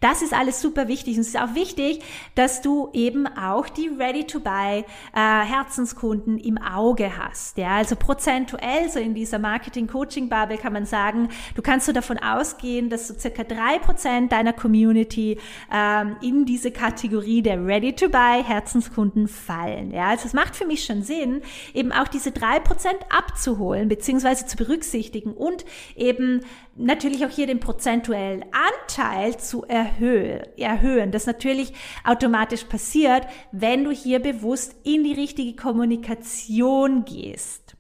Das 0.02 0.22
ist 0.22 0.34
alles 0.34 0.62
super 0.62 0.90
wichtig. 0.90 1.16
Und 1.16 1.22
es 1.22 1.30
ist 1.30 1.40
auch 1.40 1.56
wichtig, 1.56 2.04
dass 2.36 2.62
du 2.62 2.90
eben 2.94 3.25
auch 3.25 3.70
die 3.70 3.88
Ready-to-Buy 3.88 4.80
äh, 4.80 4.84
Herzenskunden 5.16 6.38
im 6.38 6.58
Auge 6.58 7.18
hast. 7.18 7.58
Ja, 7.58 7.78
also 7.78 7.96
prozentuell 7.96 8.90
so 8.90 9.00
in 9.00 9.14
dieser 9.14 9.40
Marketing-Coaching-Bubble 9.40 10.58
kann 10.58 10.74
man 10.74 10.86
sagen, 10.86 11.30
du 11.56 11.62
kannst 11.62 11.86
so 11.86 11.94
davon 11.94 12.18
ausgehen, 12.18 12.90
dass 12.90 13.08
so 13.08 13.14
circa 13.18 13.46
drei 13.46 13.80
Prozent 13.80 14.34
deiner 14.34 14.54
Community 14.54 15.40
ähm, 15.72 16.18
in 16.22 16.46
diese 16.46 16.72
Kategorie 16.72 17.42
der 17.42 17.66
Ready-to-Buy 17.66 18.44
Herzenskunden 18.44 19.30
fallen. 19.30 19.92
Ja, 19.92 20.10
also 20.10 20.28
es 20.28 20.34
macht 20.34 20.58
für 20.58 20.66
mich 20.66 20.84
schon 20.84 21.04
Sinn, 21.04 21.42
eben 21.74 21.85
auch 21.92 22.08
diese 22.08 22.32
drei 22.32 22.60
Prozent 22.60 22.98
abzuholen, 23.10 23.88
beziehungsweise 23.88 24.46
zu 24.46 24.58
berücksichtigen 24.58 25.34
und 25.34 25.65
eben 25.96 26.42
natürlich 26.75 27.25
auch 27.25 27.30
hier 27.30 27.48
den 27.48 27.60
prozentuellen 27.60 28.46
Anteil 28.51 29.38
zu 29.38 29.63
erhöhen, 29.65 30.42
erhöhen. 30.58 31.12
Das 31.12 31.25
natürlich 31.25 31.74
automatisch 32.04 32.63
passiert, 32.65 33.27
wenn 33.51 33.84
du 33.84 33.92
hier 33.92 34.20
bewusst 34.20 34.75
in 34.84 35.04
die 35.04 35.13
richtige 35.13 35.56
Kommunikation 35.56 37.06
gehst. 37.06 37.75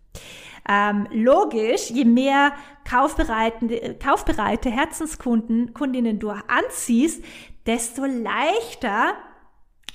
Ähm, 0.67 1.07
logisch, 1.11 1.91
je 1.91 2.05
mehr 2.05 2.53
kaufbereite, 2.89 3.95
kaufbereite 4.03 4.71
Herzenskunden, 4.71 5.73
Kundinnen 5.73 6.19
du 6.19 6.31
anziehst, 6.31 7.23
desto 7.65 8.05
leichter 8.05 9.13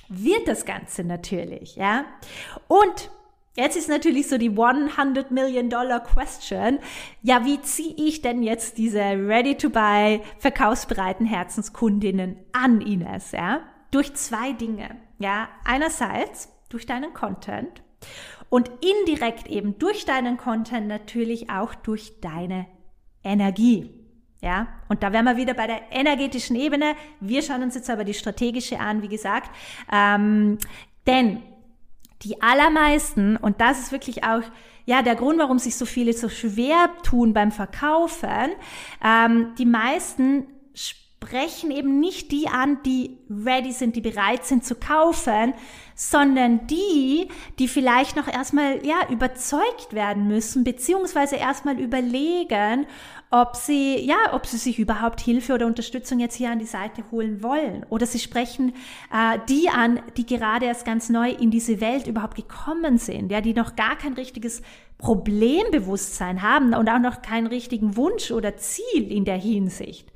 wird 0.07 0.47
das 0.47 0.65
Ganze 0.65 1.03
natürlich, 1.03 1.75
ja. 1.75 2.05
Und 2.67 3.11
Jetzt 3.55 3.75
ist 3.75 3.89
natürlich 3.89 4.29
so 4.29 4.37
die 4.37 4.49
100 4.49 5.29
Million 5.31 5.69
Dollar 5.69 6.01
Question. 6.01 6.79
Ja, 7.21 7.43
wie 7.43 7.61
ziehe 7.61 7.93
ich 7.97 8.21
denn 8.21 8.43
jetzt 8.43 8.77
diese 8.77 9.01
Ready-to-Buy 9.01 10.21
verkaufsbereiten 10.39 11.25
Herzenskundinnen 11.25 12.37
an, 12.53 12.79
Ines? 12.79 13.33
Ja, 13.33 13.61
durch 13.91 14.13
zwei 14.13 14.53
Dinge. 14.53 14.95
Ja, 15.19 15.49
einerseits 15.65 16.49
durch 16.69 16.85
deinen 16.85 17.13
Content 17.13 17.83
und 18.49 18.71
indirekt 18.81 19.47
eben 19.47 19.77
durch 19.77 20.05
deinen 20.05 20.37
Content 20.37 20.87
natürlich 20.87 21.49
auch 21.49 21.75
durch 21.75 22.21
deine 22.21 22.67
Energie. 23.21 23.91
Ja, 24.41 24.67
und 24.87 25.03
da 25.03 25.11
wären 25.13 25.25
wir 25.25 25.37
wieder 25.37 25.53
bei 25.53 25.67
der 25.67 25.91
energetischen 25.91 26.55
Ebene. 26.55 26.95
Wir 27.19 27.43
schauen 27.43 27.63
uns 27.63 27.75
jetzt 27.75 27.89
aber 27.89 28.05
die 28.05 28.13
strategische 28.13 28.79
an, 28.79 29.01
wie 29.03 29.07
gesagt. 29.09 29.51
Ähm, 29.91 30.57
denn 31.05 31.43
die 32.23 32.41
allermeisten, 32.41 33.37
und 33.37 33.61
das 33.61 33.79
ist 33.79 33.91
wirklich 33.91 34.23
auch 34.23 34.43
ja 34.85 35.01
der 35.01 35.15
Grund, 35.15 35.39
warum 35.39 35.59
sich 35.59 35.75
so 35.75 35.85
viele 35.85 36.13
so 36.13 36.29
schwer 36.29 36.89
tun 37.03 37.33
beim 37.33 37.51
Verkaufen, 37.51 38.51
ähm, 39.03 39.53
die 39.57 39.65
meisten 39.65 40.47
sprechen 40.73 41.69
eben 41.69 41.99
nicht 41.99 42.31
die 42.31 42.47
an, 42.47 42.79
die 42.83 43.17
ready 43.29 43.71
sind, 43.71 43.95
die 43.95 44.01
bereit 44.01 44.43
sind 44.43 44.65
zu 44.65 44.73
kaufen, 44.73 45.53
sondern 45.95 46.65
die, 46.65 47.27
die 47.59 47.67
vielleicht 47.67 48.15
noch 48.15 48.27
erstmal 48.27 48.83
ja 48.85 49.07
überzeugt 49.09 49.93
werden 49.93 50.27
müssen, 50.27 50.63
beziehungsweise 50.63 51.35
erstmal 51.35 51.79
überlegen, 51.79 52.87
ob 53.31 53.55
sie, 53.55 54.05
ja, 54.05 54.33
ob 54.33 54.45
sie 54.45 54.57
sich 54.57 54.77
überhaupt 54.77 55.21
Hilfe 55.21 55.53
oder 55.53 55.65
Unterstützung 55.65 56.19
jetzt 56.19 56.35
hier 56.35 56.51
an 56.51 56.59
die 56.59 56.65
Seite 56.65 57.03
holen 57.11 57.41
wollen. 57.41 57.85
Oder 57.89 58.05
sie 58.05 58.19
sprechen 58.19 58.73
äh, 59.11 59.39
die 59.47 59.69
an, 59.69 60.01
die 60.17 60.25
gerade 60.25 60.65
erst 60.65 60.85
ganz 60.85 61.09
neu 61.09 61.31
in 61.31 61.49
diese 61.49 61.79
Welt 61.79 62.07
überhaupt 62.07 62.35
gekommen 62.35 62.97
sind, 62.97 63.31
ja, 63.31 63.39
die 63.39 63.53
noch 63.53 63.77
gar 63.77 63.97
kein 63.97 64.13
richtiges 64.13 64.61
Problembewusstsein 64.97 66.41
haben 66.41 66.73
und 66.73 66.89
auch 66.89 66.99
noch 66.99 67.21
keinen 67.21 67.47
richtigen 67.47 67.95
Wunsch 67.95 68.31
oder 68.31 68.57
Ziel 68.57 69.09
in 69.09 69.23
der 69.23 69.37
Hinsicht. 69.37 70.11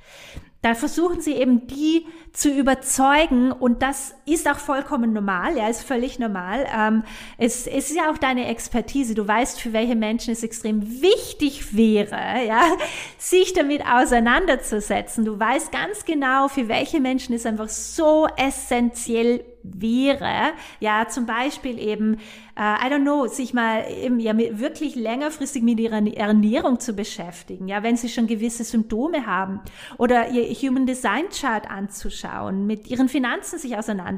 Da 0.61 0.73
versuchen 0.73 1.21
sie 1.21 1.33
eben 1.33 1.67
die 1.67 2.05
zu 2.33 2.49
überzeugen 2.49 3.51
und 3.51 3.81
das 3.81 4.14
ist 4.25 4.49
auch 4.49 4.57
vollkommen 4.57 5.13
normal, 5.13 5.55
ja, 5.55 5.67
ist 5.67 5.83
völlig 5.83 6.17
normal. 6.17 6.65
Ähm, 6.75 7.03
es, 7.37 7.67
es 7.67 7.91
ist 7.91 7.95
ja 7.95 8.11
auch 8.11 8.17
deine 8.17 8.47
Expertise. 8.47 9.13
Du 9.13 9.27
weißt, 9.27 9.61
für 9.61 9.71
welche 9.71 9.95
Menschen 9.95 10.31
es 10.31 10.43
extrem 10.43 11.01
wichtig 11.01 11.75
wäre, 11.75 12.45
ja, 12.47 12.61
sich 13.17 13.53
damit 13.53 13.83
auseinanderzusetzen. 13.85 15.25
Du 15.25 15.39
weißt 15.39 15.71
ganz 15.71 16.05
genau, 16.05 16.47
für 16.47 16.67
welche 16.67 16.99
Menschen 16.99 17.35
es 17.35 17.45
einfach 17.45 17.69
so 17.69 18.27
essentiell 18.35 19.43
wäre, 19.63 20.53
ja, 20.79 21.07
zum 21.07 21.25
Beispiel 21.25 21.79
eben, 21.79 22.17
äh, 22.55 22.61
I 22.61 22.91
don't 22.91 23.01
know, 23.01 23.25
sich 23.25 23.53
mal 23.53 23.83
eben, 23.89 24.19
ja, 24.19 24.37
wirklich 24.37 24.95
längerfristig 24.95 25.63
mit 25.63 25.79
ihrer 25.79 26.05
Ernährung 26.15 26.79
zu 26.79 26.93
beschäftigen, 26.93 27.67
ja, 27.67 27.81
wenn 27.81 27.97
sie 27.97 28.09
schon 28.09 28.27
gewisse 28.27 28.63
Symptome 28.63 29.25
haben 29.25 29.61
oder 29.97 30.29
ihr 30.29 30.43
Human 30.53 30.85
Design 30.85 31.25
Chart 31.29 31.69
anzuschauen, 31.69 32.67
mit 32.67 32.87
ihren 32.91 33.09
Finanzen 33.09 33.57
sich 33.57 33.75
auseinanderzusetzen 33.75 34.14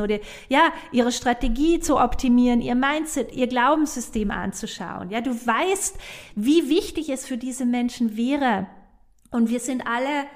oder 0.00 0.18
ja, 0.48 0.72
ihre 0.92 1.12
Strategie 1.12 1.80
zu 1.80 1.98
optimieren, 1.98 2.60
ihr 2.60 2.74
Mindset, 2.74 3.34
ihr 3.34 3.46
Glaubenssystem 3.46 4.30
anzuschauen. 4.30 5.10
Ja, 5.10 5.20
du 5.20 5.30
weißt, 5.30 5.96
wie 6.34 6.68
wichtig 6.68 7.08
es 7.10 7.26
für 7.26 7.36
diese 7.36 7.64
Menschen 7.64 8.16
wäre. 8.16 8.66
Und 9.30 9.50
wir 9.50 9.60
sind 9.60 9.86
alle 9.86 10.26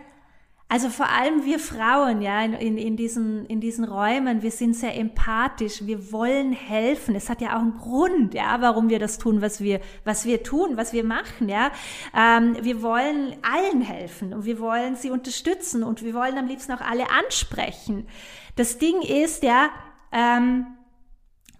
also 0.72 0.88
vor 0.88 1.08
allem 1.08 1.44
wir 1.44 1.58
Frauen, 1.58 2.22
ja, 2.22 2.42
in, 2.42 2.52
in, 2.52 2.78
in, 2.78 2.96
diesen, 2.96 3.44
in 3.46 3.60
diesen 3.60 3.84
Räumen, 3.84 4.42
wir 4.42 4.52
sind 4.52 4.76
sehr 4.76 4.96
empathisch, 4.96 5.84
wir 5.84 6.12
wollen 6.12 6.52
helfen. 6.52 7.16
Es 7.16 7.28
hat 7.28 7.40
ja 7.40 7.56
auch 7.56 7.60
einen 7.60 7.76
Grund, 7.76 8.34
ja, 8.34 8.60
warum 8.60 8.88
wir 8.88 9.00
das 9.00 9.18
tun, 9.18 9.42
was 9.42 9.60
wir, 9.60 9.80
was 10.04 10.26
wir 10.26 10.44
tun, 10.44 10.76
was 10.76 10.92
wir 10.92 11.02
machen, 11.02 11.48
ja. 11.48 11.72
Ähm, 12.16 12.56
wir 12.62 12.82
wollen 12.82 13.34
allen 13.42 13.80
helfen 13.80 14.32
und 14.32 14.44
wir 14.44 14.60
wollen 14.60 14.94
sie 14.94 15.10
unterstützen 15.10 15.82
und 15.82 16.04
wir 16.04 16.14
wollen 16.14 16.38
am 16.38 16.46
liebsten 16.46 16.70
auch 16.70 16.82
alle 16.82 17.10
ansprechen. 17.10 18.06
Das 18.54 18.78
Ding 18.78 19.02
ist, 19.02 19.42
ja, 19.42 19.70
ähm, 20.12 20.66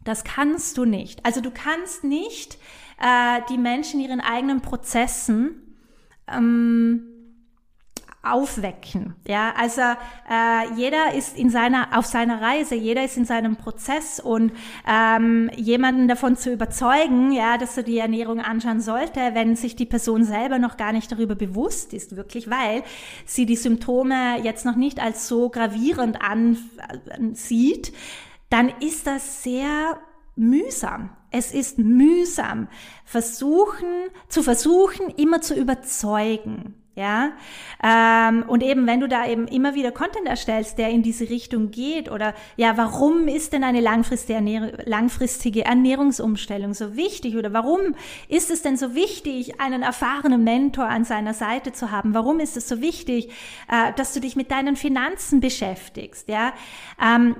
das 0.05 0.23
kannst 0.23 0.79
du 0.79 0.85
nicht. 0.85 1.27
Also 1.27 1.41
du 1.41 1.51
kannst 1.51 2.05
nicht 2.05 2.59
äh, 3.01 3.41
die 3.49 3.59
Menschen 3.59 3.99
in 3.99 4.07
ihren 4.07 4.21
eigenen 4.21 4.61
Prozessen 4.61 5.77
ähm, 6.29 7.10
aufwecken. 8.23 9.15
Ja, 9.27 9.55
also 9.57 9.81
äh, 9.81 10.75
jeder 10.77 11.15
ist 11.15 11.39
in 11.39 11.49
seiner 11.49 11.97
auf 11.97 12.05
seiner 12.05 12.43
Reise, 12.43 12.75
jeder 12.75 13.03
ist 13.03 13.17
in 13.17 13.25
seinem 13.25 13.57
Prozess 13.57 14.21
und 14.21 14.53
ähm, 14.87 15.51
jemanden 15.57 16.07
davon 16.07 16.37
zu 16.37 16.53
überzeugen, 16.53 17.33
ja, 17.33 17.57
dass 17.57 17.79
er 17.79 17.83
die 17.83 17.97
Ernährung 17.97 18.41
anschauen 18.41 18.81
sollte, 18.81 19.21
wenn 19.33 19.57
sich 19.57 19.75
die 19.75 19.87
Person 19.87 20.25
selber 20.25 20.59
noch 20.59 20.77
gar 20.77 20.93
nicht 20.93 21.11
darüber 21.11 21.35
bewusst 21.35 21.95
ist, 21.95 22.15
wirklich, 22.15 22.51
weil 22.51 22.83
sie 23.25 23.47
die 23.47 23.57
Symptome 23.57 24.43
jetzt 24.43 24.67
noch 24.67 24.77
nicht 24.77 25.01
als 25.01 25.27
so 25.27 25.49
gravierend 25.49 26.19
ansieht, 26.21 27.93
dann 28.51 28.69
ist 28.81 29.07
das 29.07 29.43
sehr 29.43 29.99
mühsam. 30.37 31.17
Es 31.31 31.53
ist 31.53 31.79
mühsam, 31.79 32.69
versuchen, 33.05 33.87
zu 34.29 34.43
versuchen, 34.43 35.09
immer 35.11 35.41
zu 35.41 35.55
überzeugen. 35.55 36.75
Ja, 36.97 37.33
ähm, 37.85 38.45
und 38.49 38.65
eben, 38.65 38.85
wenn 38.89 38.99
du 38.99 39.07
da 39.07 39.25
eben 39.25 39.47
immer 39.47 39.77
wieder 39.77 39.93
Content 39.93 40.27
erstellst, 40.27 40.77
der 40.77 40.91
in 40.91 41.05
diese 41.05 41.31
Richtung 41.31 41.71
geht, 41.71 42.11
oder 42.11 42.35
ja, 42.57 42.77
warum 42.77 43.29
ist 43.29 43.53
denn 43.53 43.63
eine 43.63 43.81
langfristige, 43.81 44.35
Ernähr 44.35 44.73
langfristige 44.87 45.65
Ernährungsumstellung 45.65 46.75
so 46.75 46.97
wichtig? 46.97 47.37
Oder 47.37 47.53
warum 47.53 47.95
ist 48.29 48.51
es 48.51 48.63
denn 48.63 48.77
so 48.77 48.97
wichtig, 48.97 49.61
einen 49.61 49.83
erfahrenen 49.83 50.43
Mentor 50.43 50.87
an 50.87 51.05
seiner 51.05 51.33
Seite 51.33 51.73
zu 51.73 51.93
haben? 51.93 52.13
Warum 52.13 52.41
ist 52.41 52.57
es 52.57 52.69
so 52.69 52.81
wichtig, 52.81 53.31
äh, 53.71 53.93
dass 53.95 54.13
du 54.13 54.21
dich 54.21 54.35
mit 54.35 54.51
deinen 54.51 54.75
Finanzen 54.75 55.39
beschäftigst? 55.39 56.29
Ja, 56.29 56.53
ähm, 57.01 57.37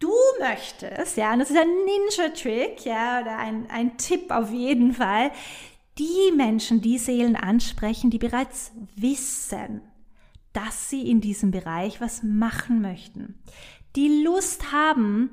du 0.00 0.12
möchtest, 0.38 1.16
ja, 1.16 1.32
und 1.32 1.38
das 1.38 1.50
ist 1.50 1.58
ein 1.58 1.68
Ninja-Trick, 1.68 2.84
ja, 2.84 3.20
oder 3.20 3.38
ein, 3.38 3.68
ein 3.70 3.96
Tipp 3.96 4.30
auf 4.30 4.50
jeden 4.50 4.92
Fall, 4.94 5.30
die 6.00 6.34
Menschen, 6.34 6.80
die 6.80 6.98
Seelen 6.98 7.36
ansprechen, 7.36 8.10
die 8.10 8.18
bereits 8.18 8.72
wissen, 8.96 9.82
dass 10.54 10.88
sie 10.88 11.08
in 11.08 11.20
diesem 11.20 11.50
Bereich 11.50 12.00
was 12.00 12.22
machen 12.22 12.80
möchten, 12.80 13.38
die 13.96 14.22
Lust 14.24 14.72
haben, 14.72 15.30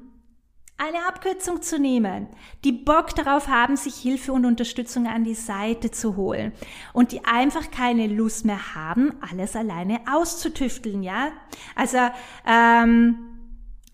eine 0.77 1.07
Abkürzung 1.07 1.63
zu 1.63 1.79
nehmen, 1.79 2.27
die 2.63 2.71
Bock 2.71 3.15
darauf 3.15 3.47
haben, 3.47 3.77
sich 3.77 3.95
Hilfe 3.95 4.31
und 4.33 4.45
Unterstützung 4.45 5.07
an 5.07 5.23
die 5.23 5.33
Seite 5.33 5.89
zu 5.89 6.17
holen 6.17 6.51
und 6.93 7.13
die 7.13 7.25
einfach 7.25 7.71
keine 7.71 8.05
Lust 8.05 8.45
mehr 8.45 8.75
haben, 8.75 9.13
alles 9.21 9.55
alleine 9.55 10.01
auszutüfteln, 10.11 11.01
ja? 11.01 11.31
Also 11.75 11.97
ähm, 12.45 13.36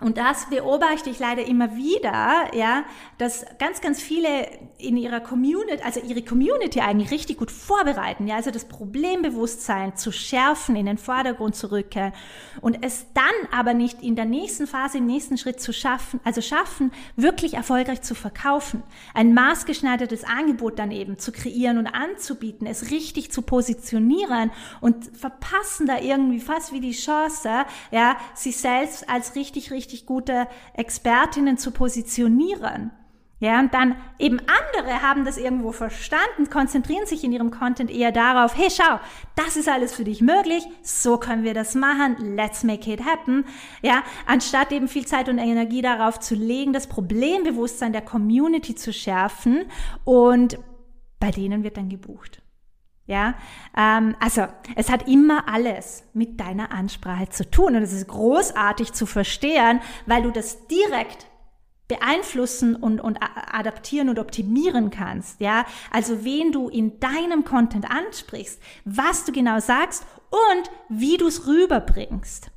und 0.03 0.17
das 0.17 0.49
beobachte 0.49 1.09
ich 1.09 1.19
leider 1.19 1.45
immer 1.45 1.75
wieder, 1.75 2.53
ja, 2.53 2.83
dass 3.17 3.45
ganz, 3.57 3.79
ganz 3.79 4.01
viele 4.01 4.47
in 4.77 4.97
ihrer 4.97 5.21
Community, 5.21 5.81
also 5.81 6.01
ihre 6.01 6.21
Community 6.21 6.81
eigentlich 6.81 7.11
richtig 7.11 7.37
gut 7.37 7.51
vorbereiten, 7.51 8.27
ja, 8.27 8.35
also 8.35 8.51
das 8.51 8.65
Problembewusstsein 8.65 9.95
zu 9.95 10.11
schärfen, 10.11 10.75
in 10.75 10.85
den 10.85 10.97
Vordergrund 10.97 11.55
zu 11.55 11.71
rücken 11.71 12.11
und 12.59 12.85
es 12.85 13.05
dann 13.13 13.23
aber 13.51 13.73
nicht 13.73 14.01
in 14.03 14.15
der 14.15 14.25
nächsten 14.25 14.67
Phase, 14.67 14.97
im 14.97 15.05
nächsten 15.05 15.37
Schritt 15.37 15.61
zu 15.61 15.71
schaffen, 15.71 16.19
also 16.25 16.41
schaffen, 16.41 16.91
wirklich 17.15 17.53
erfolgreich 17.53 18.01
zu 18.01 18.13
verkaufen, 18.13 18.83
ein 19.13 19.33
maßgeschneidertes 19.33 20.25
Angebot 20.25 20.79
dann 20.79 20.91
eben 20.91 21.17
zu 21.17 21.31
kreieren 21.31 21.77
und 21.77 21.87
anzubieten, 21.87 22.67
es 22.67 22.91
richtig 22.91 23.31
zu 23.31 23.41
positionieren 23.41 24.51
und 24.81 25.15
verpassen 25.17 25.87
da 25.87 25.99
irgendwie 25.99 26.41
fast 26.41 26.73
wie 26.73 26.81
die 26.81 26.91
Chance, 26.91 27.65
ja, 27.91 28.17
sich 28.35 28.57
selbst 28.57 29.09
als 29.09 29.35
richtig, 29.35 29.71
richtig 29.71 29.92
richtig 29.93 30.05
gute 30.05 30.47
Expertinnen 30.73 31.57
zu 31.57 31.71
positionieren. 31.71 32.91
Ja, 33.39 33.59
und 33.59 33.73
dann 33.73 33.97
eben 34.19 34.39
andere 34.39 35.01
haben 35.01 35.25
das 35.25 35.37
irgendwo 35.37 35.73
verstanden, 35.73 36.49
konzentrieren 36.49 37.05
sich 37.05 37.25
in 37.25 37.33
ihrem 37.33 37.51
Content 37.51 37.91
eher 37.91 38.13
darauf, 38.13 38.55
hey, 38.55 38.69
schau, 38.71 39.01
das 39.35 39.57
ist 39.57 39.67
alles 39.67 39.93
für 39.93 40.05
dich 40.05 40.21
möglich, 40.21 40.63
so 40.81 41.17
können 41.17 41.43
wir 41.43 41.53
das 41.53 41.75
machen, 41.75 42.35
let's 42.37 42.63
make 42.63 42.89
it 42.89 43.03
happen. 43.03 43.43
Ja, 43.81 44.03
anstatt 44.27 44.71
eben 44.71 44.87
viel 44.87 45.05
Zeit 45.05 45.27
und 45.27 45.39
Energie 45.39 45.81
darauf 45.81 46.21
zu 46.21 46.35
legen, 46.35 46.71
das 46.71 46.87
Problembewusstsein 46.87 47.91
der 47.91 48.03
Community 48.03 48.75
zu 48.75 48.93
schärfen 48.93 49.65
und 50.05 50.57
bei 51.19 51.31
denen 51.31 51.63
wird 51.63 51.75
dann 51.75 51.89
gebucht. 51.89 52.42
Ja, 53.13 53.35
ähm, 53.77 54.15
also 54.19 54.47
es 54.75 54.89
hat 54.89 55.07
immer 55.07 55.47
alles 55.47 56.03
mit 56.15 56.39
deiner 56.39 56.71
Ansprache 56.71 57.29
zu 57.29 57.47
tun 57.47 57.75
und 57.75 57.83
es 57.83 57.93
ist 57.93 58.07
großartig 58.07 58.91
zu 58.93 59.05
verstehen, 59.05 59.81
weil 60.07 60.23
du 60.23 60.31
das 60.31 60.65
direkt 60.65 61.27
beeinflussen 61.87 62.75
und, 62.75 62.99
und 62.99 63.19
adaptieren 63.21 64.09
und 64.09 64.17
optimieren 64.17 64.89
kannst. 64.89 65.41
Ja, 65.41 65.67
also 65.91 66.25
wen 66.25 66.51
du 66.51 66.69
in 66.69 66.99
deinem 66.99 67.45
Content 67.45 67.85
ansprichst, 67.87 68.59
was 68.83 69.25
du 69.25 69.31
genau 69.31 69.59
sagst 69.59 70.07
und 70.31 70.71
wie 70.89 71.17
du 71.17 71.27
es 71.27 71.45
rüberbringst. 71.45 72.49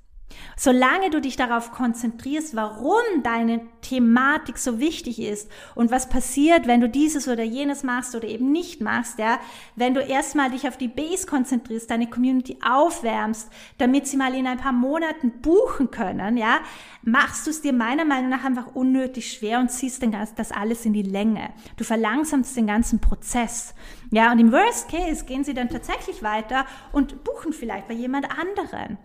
Solange 0.57 1.11
du 1.11 1.21
dich 1.21 1.37
darauf 1.37 1.73
konzentrierst, 1.73 2.57
warum 2.57 3.23
deine 3.23 3.61
Thematik 3.83 4.59
so 4.59 4.79
wichtig 4.79 5.21
ist 5.21 5.51
und 5.75 5.91
was 5.91 6.09
passiert, 6.09 6.67
wenn 6.67 6.81
du 6.81 6.89
dieses 6.89 7.29
oder 7.29 7.43
jenes 7.43 7.83
machst 7.83 8.15
oder 8.15 8.27
eben 8.27 8.53
nicht 8.53 8.81
machst, 8.81 9.19
ja, 9.19 9.39
wenn 9.75 9.95
du 9.95 10.01
erstmal 10.01 10.51
dich 10.51 10.67
auf 10.67 10.77
die 10.77 10.89
Base 10.89 11.27
konzentrierst, 11.27 11.91
deine 11.91 12.09
Community 12.09 12.59
aufwärmst, 12.67 13.51
damit 13.79 14.07
sie 14.07 14.17
mal 14.17 14.35
in 14.35 14.47
ein 14.47 14.59
paar 14.59 14.73
Monaten 14.73 15.43
buchen 15.43 15.91
können, 15.91 16.37
ja, 16.37 16.61
machst 17.03 17.47
du 17.47 17.51
es 17.51 17.63
dir 17.63 17.73
meiner 17.73 18.05
Meinung 18.05 18.31
nach 18.31 18.45
einfach 18.45 18.75
unnötig 18.75 19.33
schwer 19.33 19.61
und 19.61 19.71
ziehst 19.71 20.03
das 20.37 20.53
alles 20.53 20.85
in 20.85 20.93
die 20.93 21.03
Länge. 21.03 21.51
Du 21.77 21.85
verlangsamst 21.85 22.57
den 22.57 22.67
ganzen 22.67 23.01
Prozess. 23.01 23.75
Ja, 24.11 24.33
und 24.33 24.39
im 24.39 24.53
Worst 24.53 24.89
Case 24.89 25.25
gehen 25.25 25.45
sie 25.45 25.55
dann 25.55 25.69
tatsächlich 25.69 26.23
weiter 26.23 26.67
und 26.93 27.25
buchen 27.25 27.53
vielleicht 27.53 27.89
bei 27.89 27.95
jemand 27.95 28.27
anderen. 28.39 28.99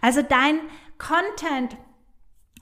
Also 0.00 0.22
dein 0.22 0.58
Content 0.98 1.76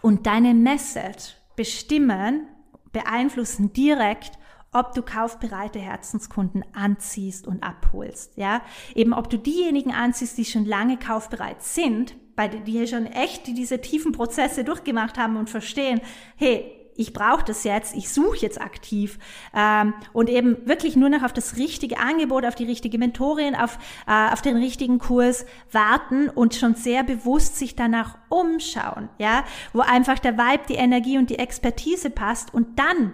und 0.01 0.27
deine 0.27 0.55
Message 0.55 1.37
bestimmen, 1.57 2.47
beeinflussen 2.93 3.73
direkt, 3.73 4.39
ob 4.73 4.95
du 4.95 5.03
kaufbereite 5.03 5.79
Herzenskunden 5.79 6.65
anziehst 6.73 7.47
und 7.47 7.63
abholst, 7.63 8.37
ja? 8.37 8.63
Eben 8.95 9.13
ob 9.13 9.29
du 9.29 9.39
diejenigen 9.39 9.93
anziehst, 9.93 10.39
die 10.39 10.47
schon 10.47 10.65
lange 10.65 10.97
kaufbereit 10.99 11.63
sind, 11.63 12.15
bei 12.37 12.49
die 12.49 12.87
schon 12.87 13.07
echt 13.07 13.47
diese 13.47 13.81
tiefen 13.81 14.13
Prozesse 14.13 14.65
durchgemacht 14.65 15.19
haben 15.19 15.37
und 15.37 15.51
verstehen, 15.51 16.01
hey, 16.37 16.82
ich 16.97 17.13
brauche 17.13 17.45
das 17.45 17.65
jetzt, 17.65 17.95
ich 17.97 18.13
suche 18.13 18.39
jetzt 18.39 18.61
aktiv 18.61 19.19
ähm, 19.55 19.95
und 20.13 20.29
eben 20.29 20.67
wirklich 20.67 20.97
nur 20.97 21.09
noch 21.09 21.23
auf 21.23 21.33
das 21.33 21.57
richtige 21.57 21.99
Angebot, 21.99 22.45
auf 22.45 22.55
die 22.55 22.65
richtige 22.65 22.99
Mentorin, 22.99 23.55
auf, 23.55 23.79
äh, 24.07 24.33
auf 24.33 24.43
den 24.43 24.57
richtigen 24.57 24.99
Kurs 24.99 25.47
warten 25.71 26.29
und 26.29 26.55
schon 26.55 26.75
sehr 26.75 27.03
bewusst 27.03 27.57
sich 27.57 27.77
danach 27.77 28.19
umschauen, 28.29 29.09
ja, 29.19 29.45
wo 29.73 29.81
einfach 29.81 30.19
der 30.19 30.37
Vibe, 30.37 30.65
die 30.69 30.75
Energie 30.75 31.19
und 31.19 31.31
die 31.31 31.39
Expertise 31.39 32.11
passt 32.11 32.53
und 32.53 32.79
dann 32.79 33.13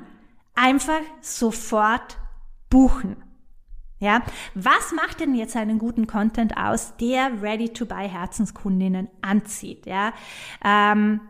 einfach 0.55 1.01
sofort 1.21 2.19
buchen. 2.69 3.17
Ja, 4.01 4.23
was 4.55 4.93
macht 4.93 5.19
denn 5.19 5.35
jetzt 5.35 5.57
einen 5.57 5.81
guten 5.81 6.07
Content 6.07 6.57
aus, 6.57 6.97
der 6.99 7.43
Ready-to-Buy 7.43 8.09
Herzenskundinnen 8.09 9.09
anzieht? 9.23 9.87
Ja, 9.87 10.13
ähm, 10.65 11.21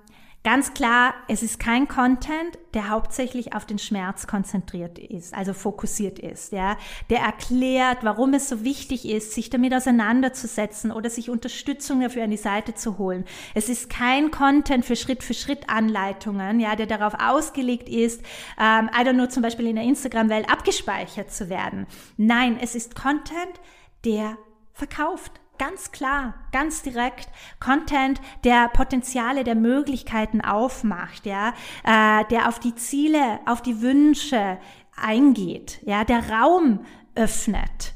Ganz 0.48 0.72
klar, 0.72 1.12
es 1.28 1.42
ist 1.42 1.60
kein 1.60 1.88
Content, 1.88 2.58
der 2.72 2.88
hauptsächlich 2.88 3.52
auf 3.52 3.66
den 3.66 3.78
Schmerz 3.78 4.26
konzentriert 4.26 4.98
ist, 4.98 5.34
also 5.34 5.52
fokussiert 5.52 6.18
ist, 6.18 6.52
ja, 6.52 6.78
der 7.10 7.18
erklärt, 7.18 7.98
warum 8.00 8.32
es 8.32 8.48
so 8.48 8.64
wichtig 8.64 9.06
ist, 9.06 9.32
sich 9.32 9.50
damit 9.50 9.74
auseinanderzusetzen 9.74 10.90
oder 10.90 11.10
sich 11.10 11.28
Unterstützung 11.28 12.00
dafür 12.00 12.24
an 12.24 12.30
die 12.30 12.38
Seite 12.38 12.72
zu 12.72 12.96
holen. 12.96 13.26
Es 13.54 13.68
ist 13.68 13.90
kein 13.90 14.30
Content 14.30 14.86
für 14.86 14.96
Schritt 14.96 15.22
für 15.22 15.34
Schritt 15.34 15.68
Anleitungen, 15.68 16.60
ja, 16.60 16.76
der 16.76 16.86
darauf 16.86 17.12
ausgelegt 17.20 17.90
ist, 17.90 18.22
ähm, 18.58 18.88
I 18.98 19.04
don't 19.04 19.16
know, 19.16 19.26
zum 19.26 19.42
Beispiel 19.42 19.66
in 19.66 19.76
der 19.76 19.84
Instagram-Welt 19.84 20.50
abgespeichert 20.50 21.30
zu 21.30 21.50
werden. 21.50 21.86
Nein, 22.16 22.56
es 22.58 22.74
ist 22.74 22.94
Content, 22.94 23.60
der 24.06 24.38
verkauft, 24.72 25.42
Ganz 25.58 25.90
klar, 25.90 26.34
ganz 26.52 26.82
direkt. 26.82 27.28
Content, 27.58 28.20
der 28.44 28.68
Potenziale, 28.68 29.44
der 29.44 29.56
Möglichkeiten 29.56 30.40
aufmacht, 30.40 31.26
ja, 31.26 31.52
äh, 31.84 32.24
der 32.30 32.48
auf 32.48 32.60
die 32.60 32.74
Ziele, 32.76 33.40
auf 33.46 33.60
die 33.60 33.82
Wünsche 33.82 34.58
eingeht, 34.96 35.80
ja, 35.84 36.04
der 36.04 36.30
Raum 36.30 36.80
öffnet 37.14 37.94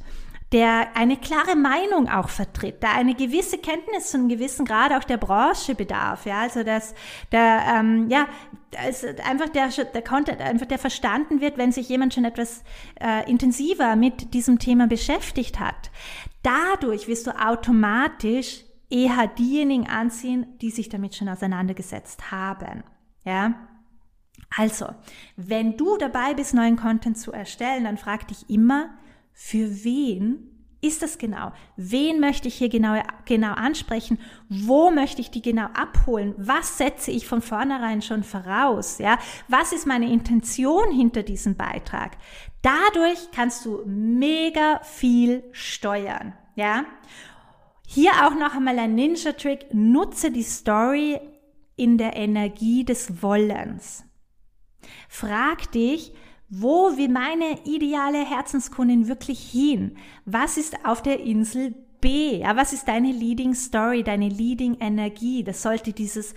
der 0.53 0.88
eine 0.94 1.16
klare 1.16 1.57
Meinung 1.57 2.09
auch 2.09 2.29
vertritt, 2.29 2.83
da 2.83 2.92
eine 2.92 3.14
gewisse 3.14 3.57
Kenntnis 3.59 4.11
zu 4.11 4.18
einem 4.18 4.29
gewissen 4.29 4.66
Grad 4.66 4.92
auch 4.92 5.05
der 5.05 5.16
Branche 5.16 5.75
bedarf, 5.75 6.27
ja, 6.27 6.40
also 6.40 6.62
dass 6.62 6.94
der, 7.33 7.62
ähm, 7.75 8.09
ja, 8.11 8.29
also 8.77 9.07
einfach 9.25 9.48
der, 9.48 9.68
der 9.68 10.03
Content, 10.03 10.40
einfach 10.40 10.66
der 10.66 10.79
verstanden 10.79 11.40
wird, 11.40 11.57
wenn 11.57 11.72
sich 11.72 11.88
jemand 11.88 12.14
schon 12.14 12.27
etwas 12.27 12.62
äh, 13.01 13.29
intensiver 13.31 13.96
mit 13.96 14.35
diesem 14.35 14.59
Thema 14.59 14.87
beschäftigt 14.87 15.59
hat. 15.59 15.90
Dadurch 16.43 17.09
wirst 17.09 17.27
du 17.27 17.31
automatisch 17.31 18.65
eher 18.91 19.27
diejenigen 19.27 19.89
anziehen, 19.89 20.59
die 20.61 20.71
sich 20.71 20.89
damit 20.89 21.15
schon 21.15 21.29
auseinandergesetzt 21.29 22.31
haben, 22.31 22.85
ja. 23.25 23.69
Also, 24.55 24.87
wenn 25.37 25.77
du 25.79 25.97
dabei 25.97 26.35
bist, 26.35 26.53
neuen 26.53 26.77
Content 26.77 27.17
zu 27.17 27.33
erstellen, 27.33 27.85
dann 27.85 27.97
frag 27.97 28.29
dich 28.29 28.51
immer, 28.51 28.91
für 29.33 29.85
wen 29.85 30.52
ist 30.83 31.01
das 31.01 31.16
genau? 31.16 31.53
Wen 31.77 32.18
möchte 32.18 32.49
ich 32.49 32.57
hier 32.57 32.68
genau, 32.68 33.01
genau 33.25 33.53
ansprechen? 33.53 34.18
Wo 34.49 34.90
möchte 34.90 35.21
ich 35.21 35.31
die 35.31 35.40
genau 35.40 35.66
abholen? 35.75 36.35
Was 36.37 36.77
setze 36.77 37.12
ich 37.12 37.27
von 37.27 37.40
vornherein 37.40 38.03
schon 38.03 38.25
voraus? 38.25 38.99
Ja, 38.99 39.16
was 39.47 39.73
ist 39.73 39.87
meine 39.87 40.12
Intention 40.12 40.90
hinter 40.90 41.23
diesem 41.23 41.55
Beitrag? 41.55 42.18
Dadurch 42.62 43.31
kannst 43.33 43.64
du 43.64 43.83
mega 43.87 44.81
viel 44.83 45.45
steuern. 45.53 46.35
Ja, 46.57 46.85
hier 47.87 48.11
auch 48.27 48.35
noch 48.35 48.57
einmal 48.57 48.79
ein 48.81 48.97
Ninja-Trick. 48.97 49.73
Nutze 49.73 50.33
die 50.33 50.42
Story 50.42 51.21
in 51.77 51.97
der 51.97 52.16
Energie 52.16 52.85
des 52.85 53.23
Wollens. 53.23 54.05
Frag 55.09 55.71
dich, 55.71 56.12
wo 56.55 56.99
will 56.99 57.09
meine 57.09 57.65
ideale 57.65 58.27
Herzenskundin 58.27 59.09
wirklich 59.09 59.41
hin? 59.41 59.97
Was 60.27 60.59
ist 60.59 60.85
auf 60.85 61.01
der 61.01 61.21
Insel 61.21 61.75
B? 62.03 62.41
Ja, 62.41 62.55
was 62.57 62.75
ist 62.75 62.87
deine 62.88 63.11
Leading 63.11 63.55
Story, 63.55 64.03
deine 64.03 64.29
Leading 64.29 64.77
Energie? 64.79 65.45
Das 65.45 65.62
sollte 65.62 65.95
dieses 65.95 66.35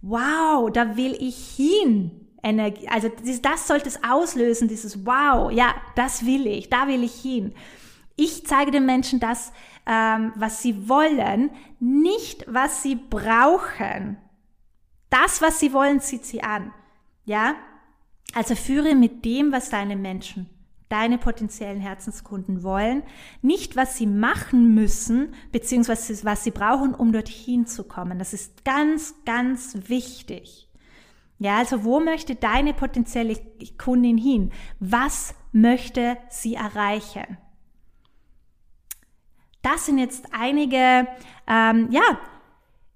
Wow, 0.00 0.68
da 0.72 0.96
will 0.96 1.16
ich 1.20 1.36
hin 1.54 2.10
Energie, 2.42 2.88
also 2.88 3.08
das 3.40 3.68
sollte 3.68 3.88
es 3.88 4.02
auslösen, 4.02 4.66
dieses 4.66 5.06
Wow, 5.06 5.52
ja, 5.52 5.76
das 5.94 6.26
will 6.26 6.48
ich, 6.48 6.68
da 6.68 6.88
will 6.88 7.04
ich 7.04 7.14
hin. 7.14 7.54
Ich 8.16 8.44
zeige 8.44 8.72
den 8.72 8.84
Menschen 8.84 9.20
das, 9.20 9.52
ähm, 9.86 10.32
was 10.34 10.60
sie 10.60 10.88
wollen, 10.88 11.50
nicht 11.78 12.44
was 12.48 12.82
sie 12.82 12.96
brauchen. 12.96 14.16
Das, 15.08 15.40
was 15.40 15.60
sie 15.60 15.72
wollen, 15.72 16.00
zieht 16.00 16.24
sie 16.24 16.42
an. 16.42 16.74
Ja? 17.24 17.54
Also 18.34 18.54
führe 18.54 18.94
mit 18.94 19.24
dem, 19.24 19.52
was 19.52 19.70
deine 19.70 19.96
Menschen, 19.96 20.48
deine 20.88 21.18
potenziellen 21.18 21.80
Herzenskunden 21.80 22.62
wollen, 22.62 23.02
nicht 23.40 23.76
was 23.76 23.96
sie 23.96 24.06
machen 24.06 24.74
müssen, 24.74 25.34
beziehungsweise 25.52 26.24
was 26.24 26.44
sie 26.44 26.50
brauchen, 26.50 26.94
um 26.94 27.12
dorthin 27.12 27.66
zu 27.66 27.84
kommen. 27.84 28.18
Das 28.18 28.32
ist 28.32 28.64
ganz, 28.64 29.14
ganz 29.24 29.76
wichtig. 29.88 30.68
Ja, 31.38 31.58
also 31.58 31.84
wo 31.84 31.98
möchte 31.98 32.36
deine 32.36 32.72
potenzielle 32.72 33.36
Kundin 33.76 34.16
hin? 34.16 34.52
Was 34.78 35.34
möchte 35.50 36.16
sie 36.28 36.54
erreichen? 36.54 37.38
Das 39.62 39.86
sind 39.86 39.98
jetzt 39.98 40.26
einige, 40.32 41.06
ähm, 41.46 41.88
ja, 41.90 42.02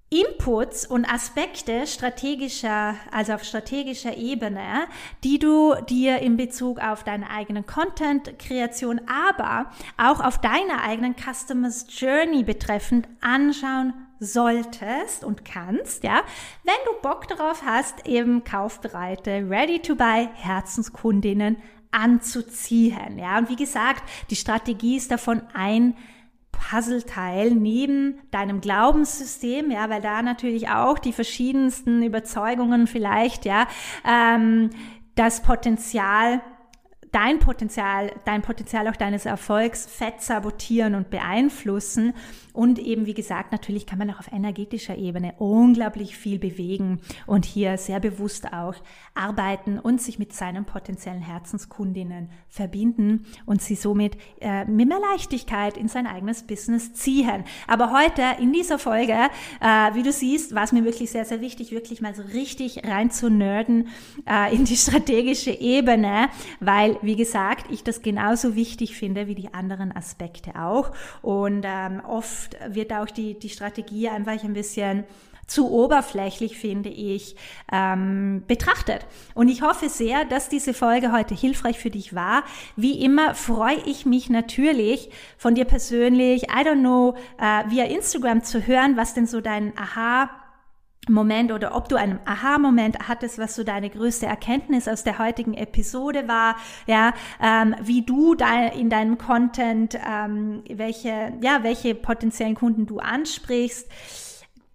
Inputs 0.09 0.85
und 0.85 1.05
Aspekte 1.05 1.85
strategischer, 1.85 2.95
also 3.11 3.33
auf 3.33 3.43
strategischer 3.43 4.15
Ebene, 4.15 4.87
die 5.25 5.37
du 5.37 5.75
dir 5.89 6.19
in 6.19 6.37
Bezug 6.37 6.79
auf 6.79 7.03
deine 7.03 7.29
eigenen 7.29 7.65
Content-Kreation, 7.65 9.01
aber 9.05 9.69
auch 9.97 10.21
auf 10.21 10.39
deine 10.39 10.81
eigenen 10.81 11.15
Customers 11.17 11.87
Journey 11.89 12.43
betreffend 12.43 13.07
anschauen 13.19 13.93
solltest 14.19 15.25
und 15.25 15.43
kannst, 15.43 16.03
ja, 16.03 16.21
wenn 16.63 16.73
du 16.85 17.01
Bock 17.01 17.27
darauf 17.27 17.63
hast, 17.63 18.07
eben 18.07 18.45
kaufbereite, 18.45 19.45
ready 19.49 19.79
to 19.79 19.95
buy 19.95 20.29
Herzenskundinnen 20.35 21.57
anzuziehen, 21.91 23.17
ja. 23.17 23.37
Und 23.37 23.49
wie 23.49 23.55
gesagt, 23.57 24.03
die 24.29 24.35
Strategie 24.35 24.95
ist 24.95 25.11
davon 25.11 25.41
ein 25.53 25.95
Puzzleteil 26.59 27.51
neben 27.51 28.19
deinem 28.31 28.61
Glaubenssystem, 28.61 29.71
ja, 29.71 29.89
weil 29.89 30.01
da 30.01 30.21
natürlich 30.21 30.69
auch 30.69 30.99
die 30.99 31.13
verschiedensten 31.13 32.03
Überzeugungen 32.03 32.87
vielleicht, 32.87 33.45
ja, 33.45 33.67
ähm, 34.05 34.69
das 35.15 35.41
Potenzial 35.41 36.41
dein 37.11 37.39
Potenzial, 37.39 38.11
dein 38.25 38.41
Potenzial 38.41 38.87
auch 38.87 38.95
deines 38.95 39.25
Erfolgs 39.25 39.85
fett 39.85 40.21
sabotieren 40.21 40.93
und 40.93 41.09
beeinflussen. 41.09 42.13
Und 42.57 42.79
eben, 42.79 43.05
wie 43.05 43.13
gesagt, 43.13 43.51
natürlich 43.51 43.85
kann 43.85 43.99
man 43.99 44.09
auch 44.09 44.17
auf 44.17 44.33
energetischer 44.33 44.97
Ebene 44.97 45.35
unglaublich 45.37 46.17
viel 46.17 46.39
bewegen 46.39 47.01
und 47.27 47.45
hier 47.45 47.77
sehr 47.77 47.99
bewusst 47.99 48.51
auch 48.51 48.73
arbeiten 49.13 49.77
und 49.77 50.01
sich 50.01 50.17
mit 50.17 50.33
seinen 50.33 50.65
potenziellen 50.65 51.21
Herzenskundinnen 51.21 52.31
verbinden 52.49 53.27
und 53.45 53.61
sie 53.61 53.75
somit 53.75 54.17
äh, 54.41 54.65
mit 54.65 54.87
mehr 54.87 54.99
Leichtigkeit 54.99 55.77
in 55.77 55.87
sein 55.87 56.07
eigenes 56.07 56.47
Business 56.47 56.93
ziehen. 56.93 57.43
Aber 57.67 57.91
heute 57.91 58.23
in 58.41 58.51
dieser 58.53 58.79
Folge, 58.79 59.13
äh, 59.61 59.93
wie 59.93 60.01
du 60.01 60.11
siehst, 60.11 60.55
war 60.55 60.63
es 60.63 60.71
mir 60.71 60.83
wirklich 60.83 61.11
sehr, 61.11 61.25
sehr 61.25 61.41
wichtig, 61.41 61.71
wirklich 61.71 62.01
mal 62.01 62.15
so 62.15 62.23
richtig 62.23 62.83
rein 62.87 63.11
zu 63.11 63.29
nerden 63.29 63.89
äh, 64.27 64.55
in 64.55 64.65
die 64.65 64.77
strategische 64.77 65.51
Ebene, 65.51 66.29
weil, 66.59 66.97
wie 67.03 67.17
gesagt, 67.17 67.71
ich 67.71 67.83
das 67.83 68.01
genauso 68.01 68.55
wichtig 68.55 68.97
finde 68.97 69.27
wie 69.27 69.35
die 69.35 69.53
anderen 69.53 69.95
Aspekte 69.95 70.55
auch. 70.55 70.91
Und 71.21 71.63
ähm, 71.63 72.01
oft 72.03 72.46
oft 72.47 72.75
wird 72.75 72.93
auch 72.93 73.09
die, 73.09 73.37
die 73.37 73.49
Strategie 73.49 74.09
einfach 74.09 74.43
ein 74.43 74.53
bisschen 74.53 75.03
zu 75.47 75.71
oberflächlich, 75.71 76.57
finde 76.57 76.89
ich, 76.89 77.37
ähm, 77.71 78.43
betrachtet. 78.47 79.05
Und 79.33 79.47
ich 79.47 79.61
hoffe 79.61 79.87
sehr, 79.87 80.25
dass 80.25 80.49
diese 80.49 80.73
Folge 80.73 81.13
heute 81.13 81.35
hilfreich 81.35 81.79
für 81.79 81.89
dich 81.89 82.13
war. 82.13 82.43
Wie 82.75 83.01
immer 83.01 83.33
freue 83.33 83.81
ich 83.85 84.05
mich 84.05 84.29
natürlich 84.29 85.09
von 85.37 85.55
dir 85.55 85.63
persönlich, 85.63 86.43
I 86.43 86.67
don't 86.67 86.81
know, 86.81 87.15
äh, 87.39 87.69
via 87.69 87.85
Instagram 87.85 88.43
zu 88.43 88.67
hören, 88.67 88.97
was 88.97 89.13
denn 89.13 89.25
so 89.25 89.39
dein 89.39 89.71
Aha 89.77 90.29
Moment 91.13 91.51
oder 91.51 91.75
ob 91.75 91.89
du 91.89 91.95
einen 91.95 92.19
Aha-Moment 92.25 93.07
hattest, 93.07 93.37
was 93.37 93.55
so 93.55 93.63
deine 93.63 93.89
größte 93.89 94.25
Erkenntnis 94.25 94.87
aus 94.87 95.03
der 95.03 95.19
heutigen 95.19 95.53
Episode 95.53 96.27
war, 96.27 96.55
ja, 96.85 97.13
ähm, 97.41 97.75
wie 97.81 98.03
du 98.03 98.35
da 98.35 98.67
in 98.67 98.89
deinem 98.89 99.17
Content, 99.17 99.95
ähm, 99.95 100.63
welche, 100.69 101.33
ja, 101.41 101.63
welche 101.63 101.95
potenziellen 101.95 102.55
Kunden 102.55 102.85
du 102.85 102.99
ansprichst. 102.99 103.87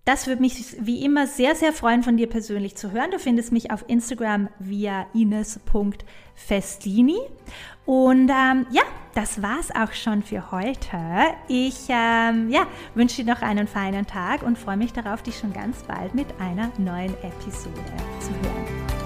Das 0.04 0.26
würde 0.26 0.40
mich 0.40 0.76
wie 0.80 1.04
immer 1.04 1.28
sehr, 1.28 1.54
sehr 1.54 1.72
freuen, 1.72 2.02
von 2.02 2.16
dir 2.16 2.28
persönlich 2.28 2.76
zu 2.76 2.90
hören. 2.90 3.12
Du 3.12 3.20
findest 3.20 3.52
mich 3.52 3.70
auf 3.70 3.84
Instagram 3.86 4.48
via 4.58 5.06
ines.festini. 5.14 7.18
Und 7.86 8.28
ähm, 8.28 8.66
ja, 8.70 8.82
das 9.14 9.42
war's 9.42 9.70
auch 9.70 9.92
schon 9.92 10.22
für 10.22 10.50
heute. 10.50 10.98
Ich 11.46 11.86
ähm, 11.88 12.50
ja, 12.50 12.66
wünsche 12.94 13.22
dir 13.22 13.32
noch 13.32 13.42
einen 13.42 13.68
feinen 13.68 14.06
Tag 14.06 14.42
und 14.42 14.58
freue 14.58 14.76
mich 14.76 14.92
darauf, 14.92 15.22
dich 15.22 15.38
schon 15.38 15.52
ganz 15.52 15.84
bald 15.84 16.14
mit 16.14 16.26
einer 16.40 16.72
neuen 16.78 17.14
Episode 17.22 17.80
zu 18.18 18.30
hören. 18.30 19.01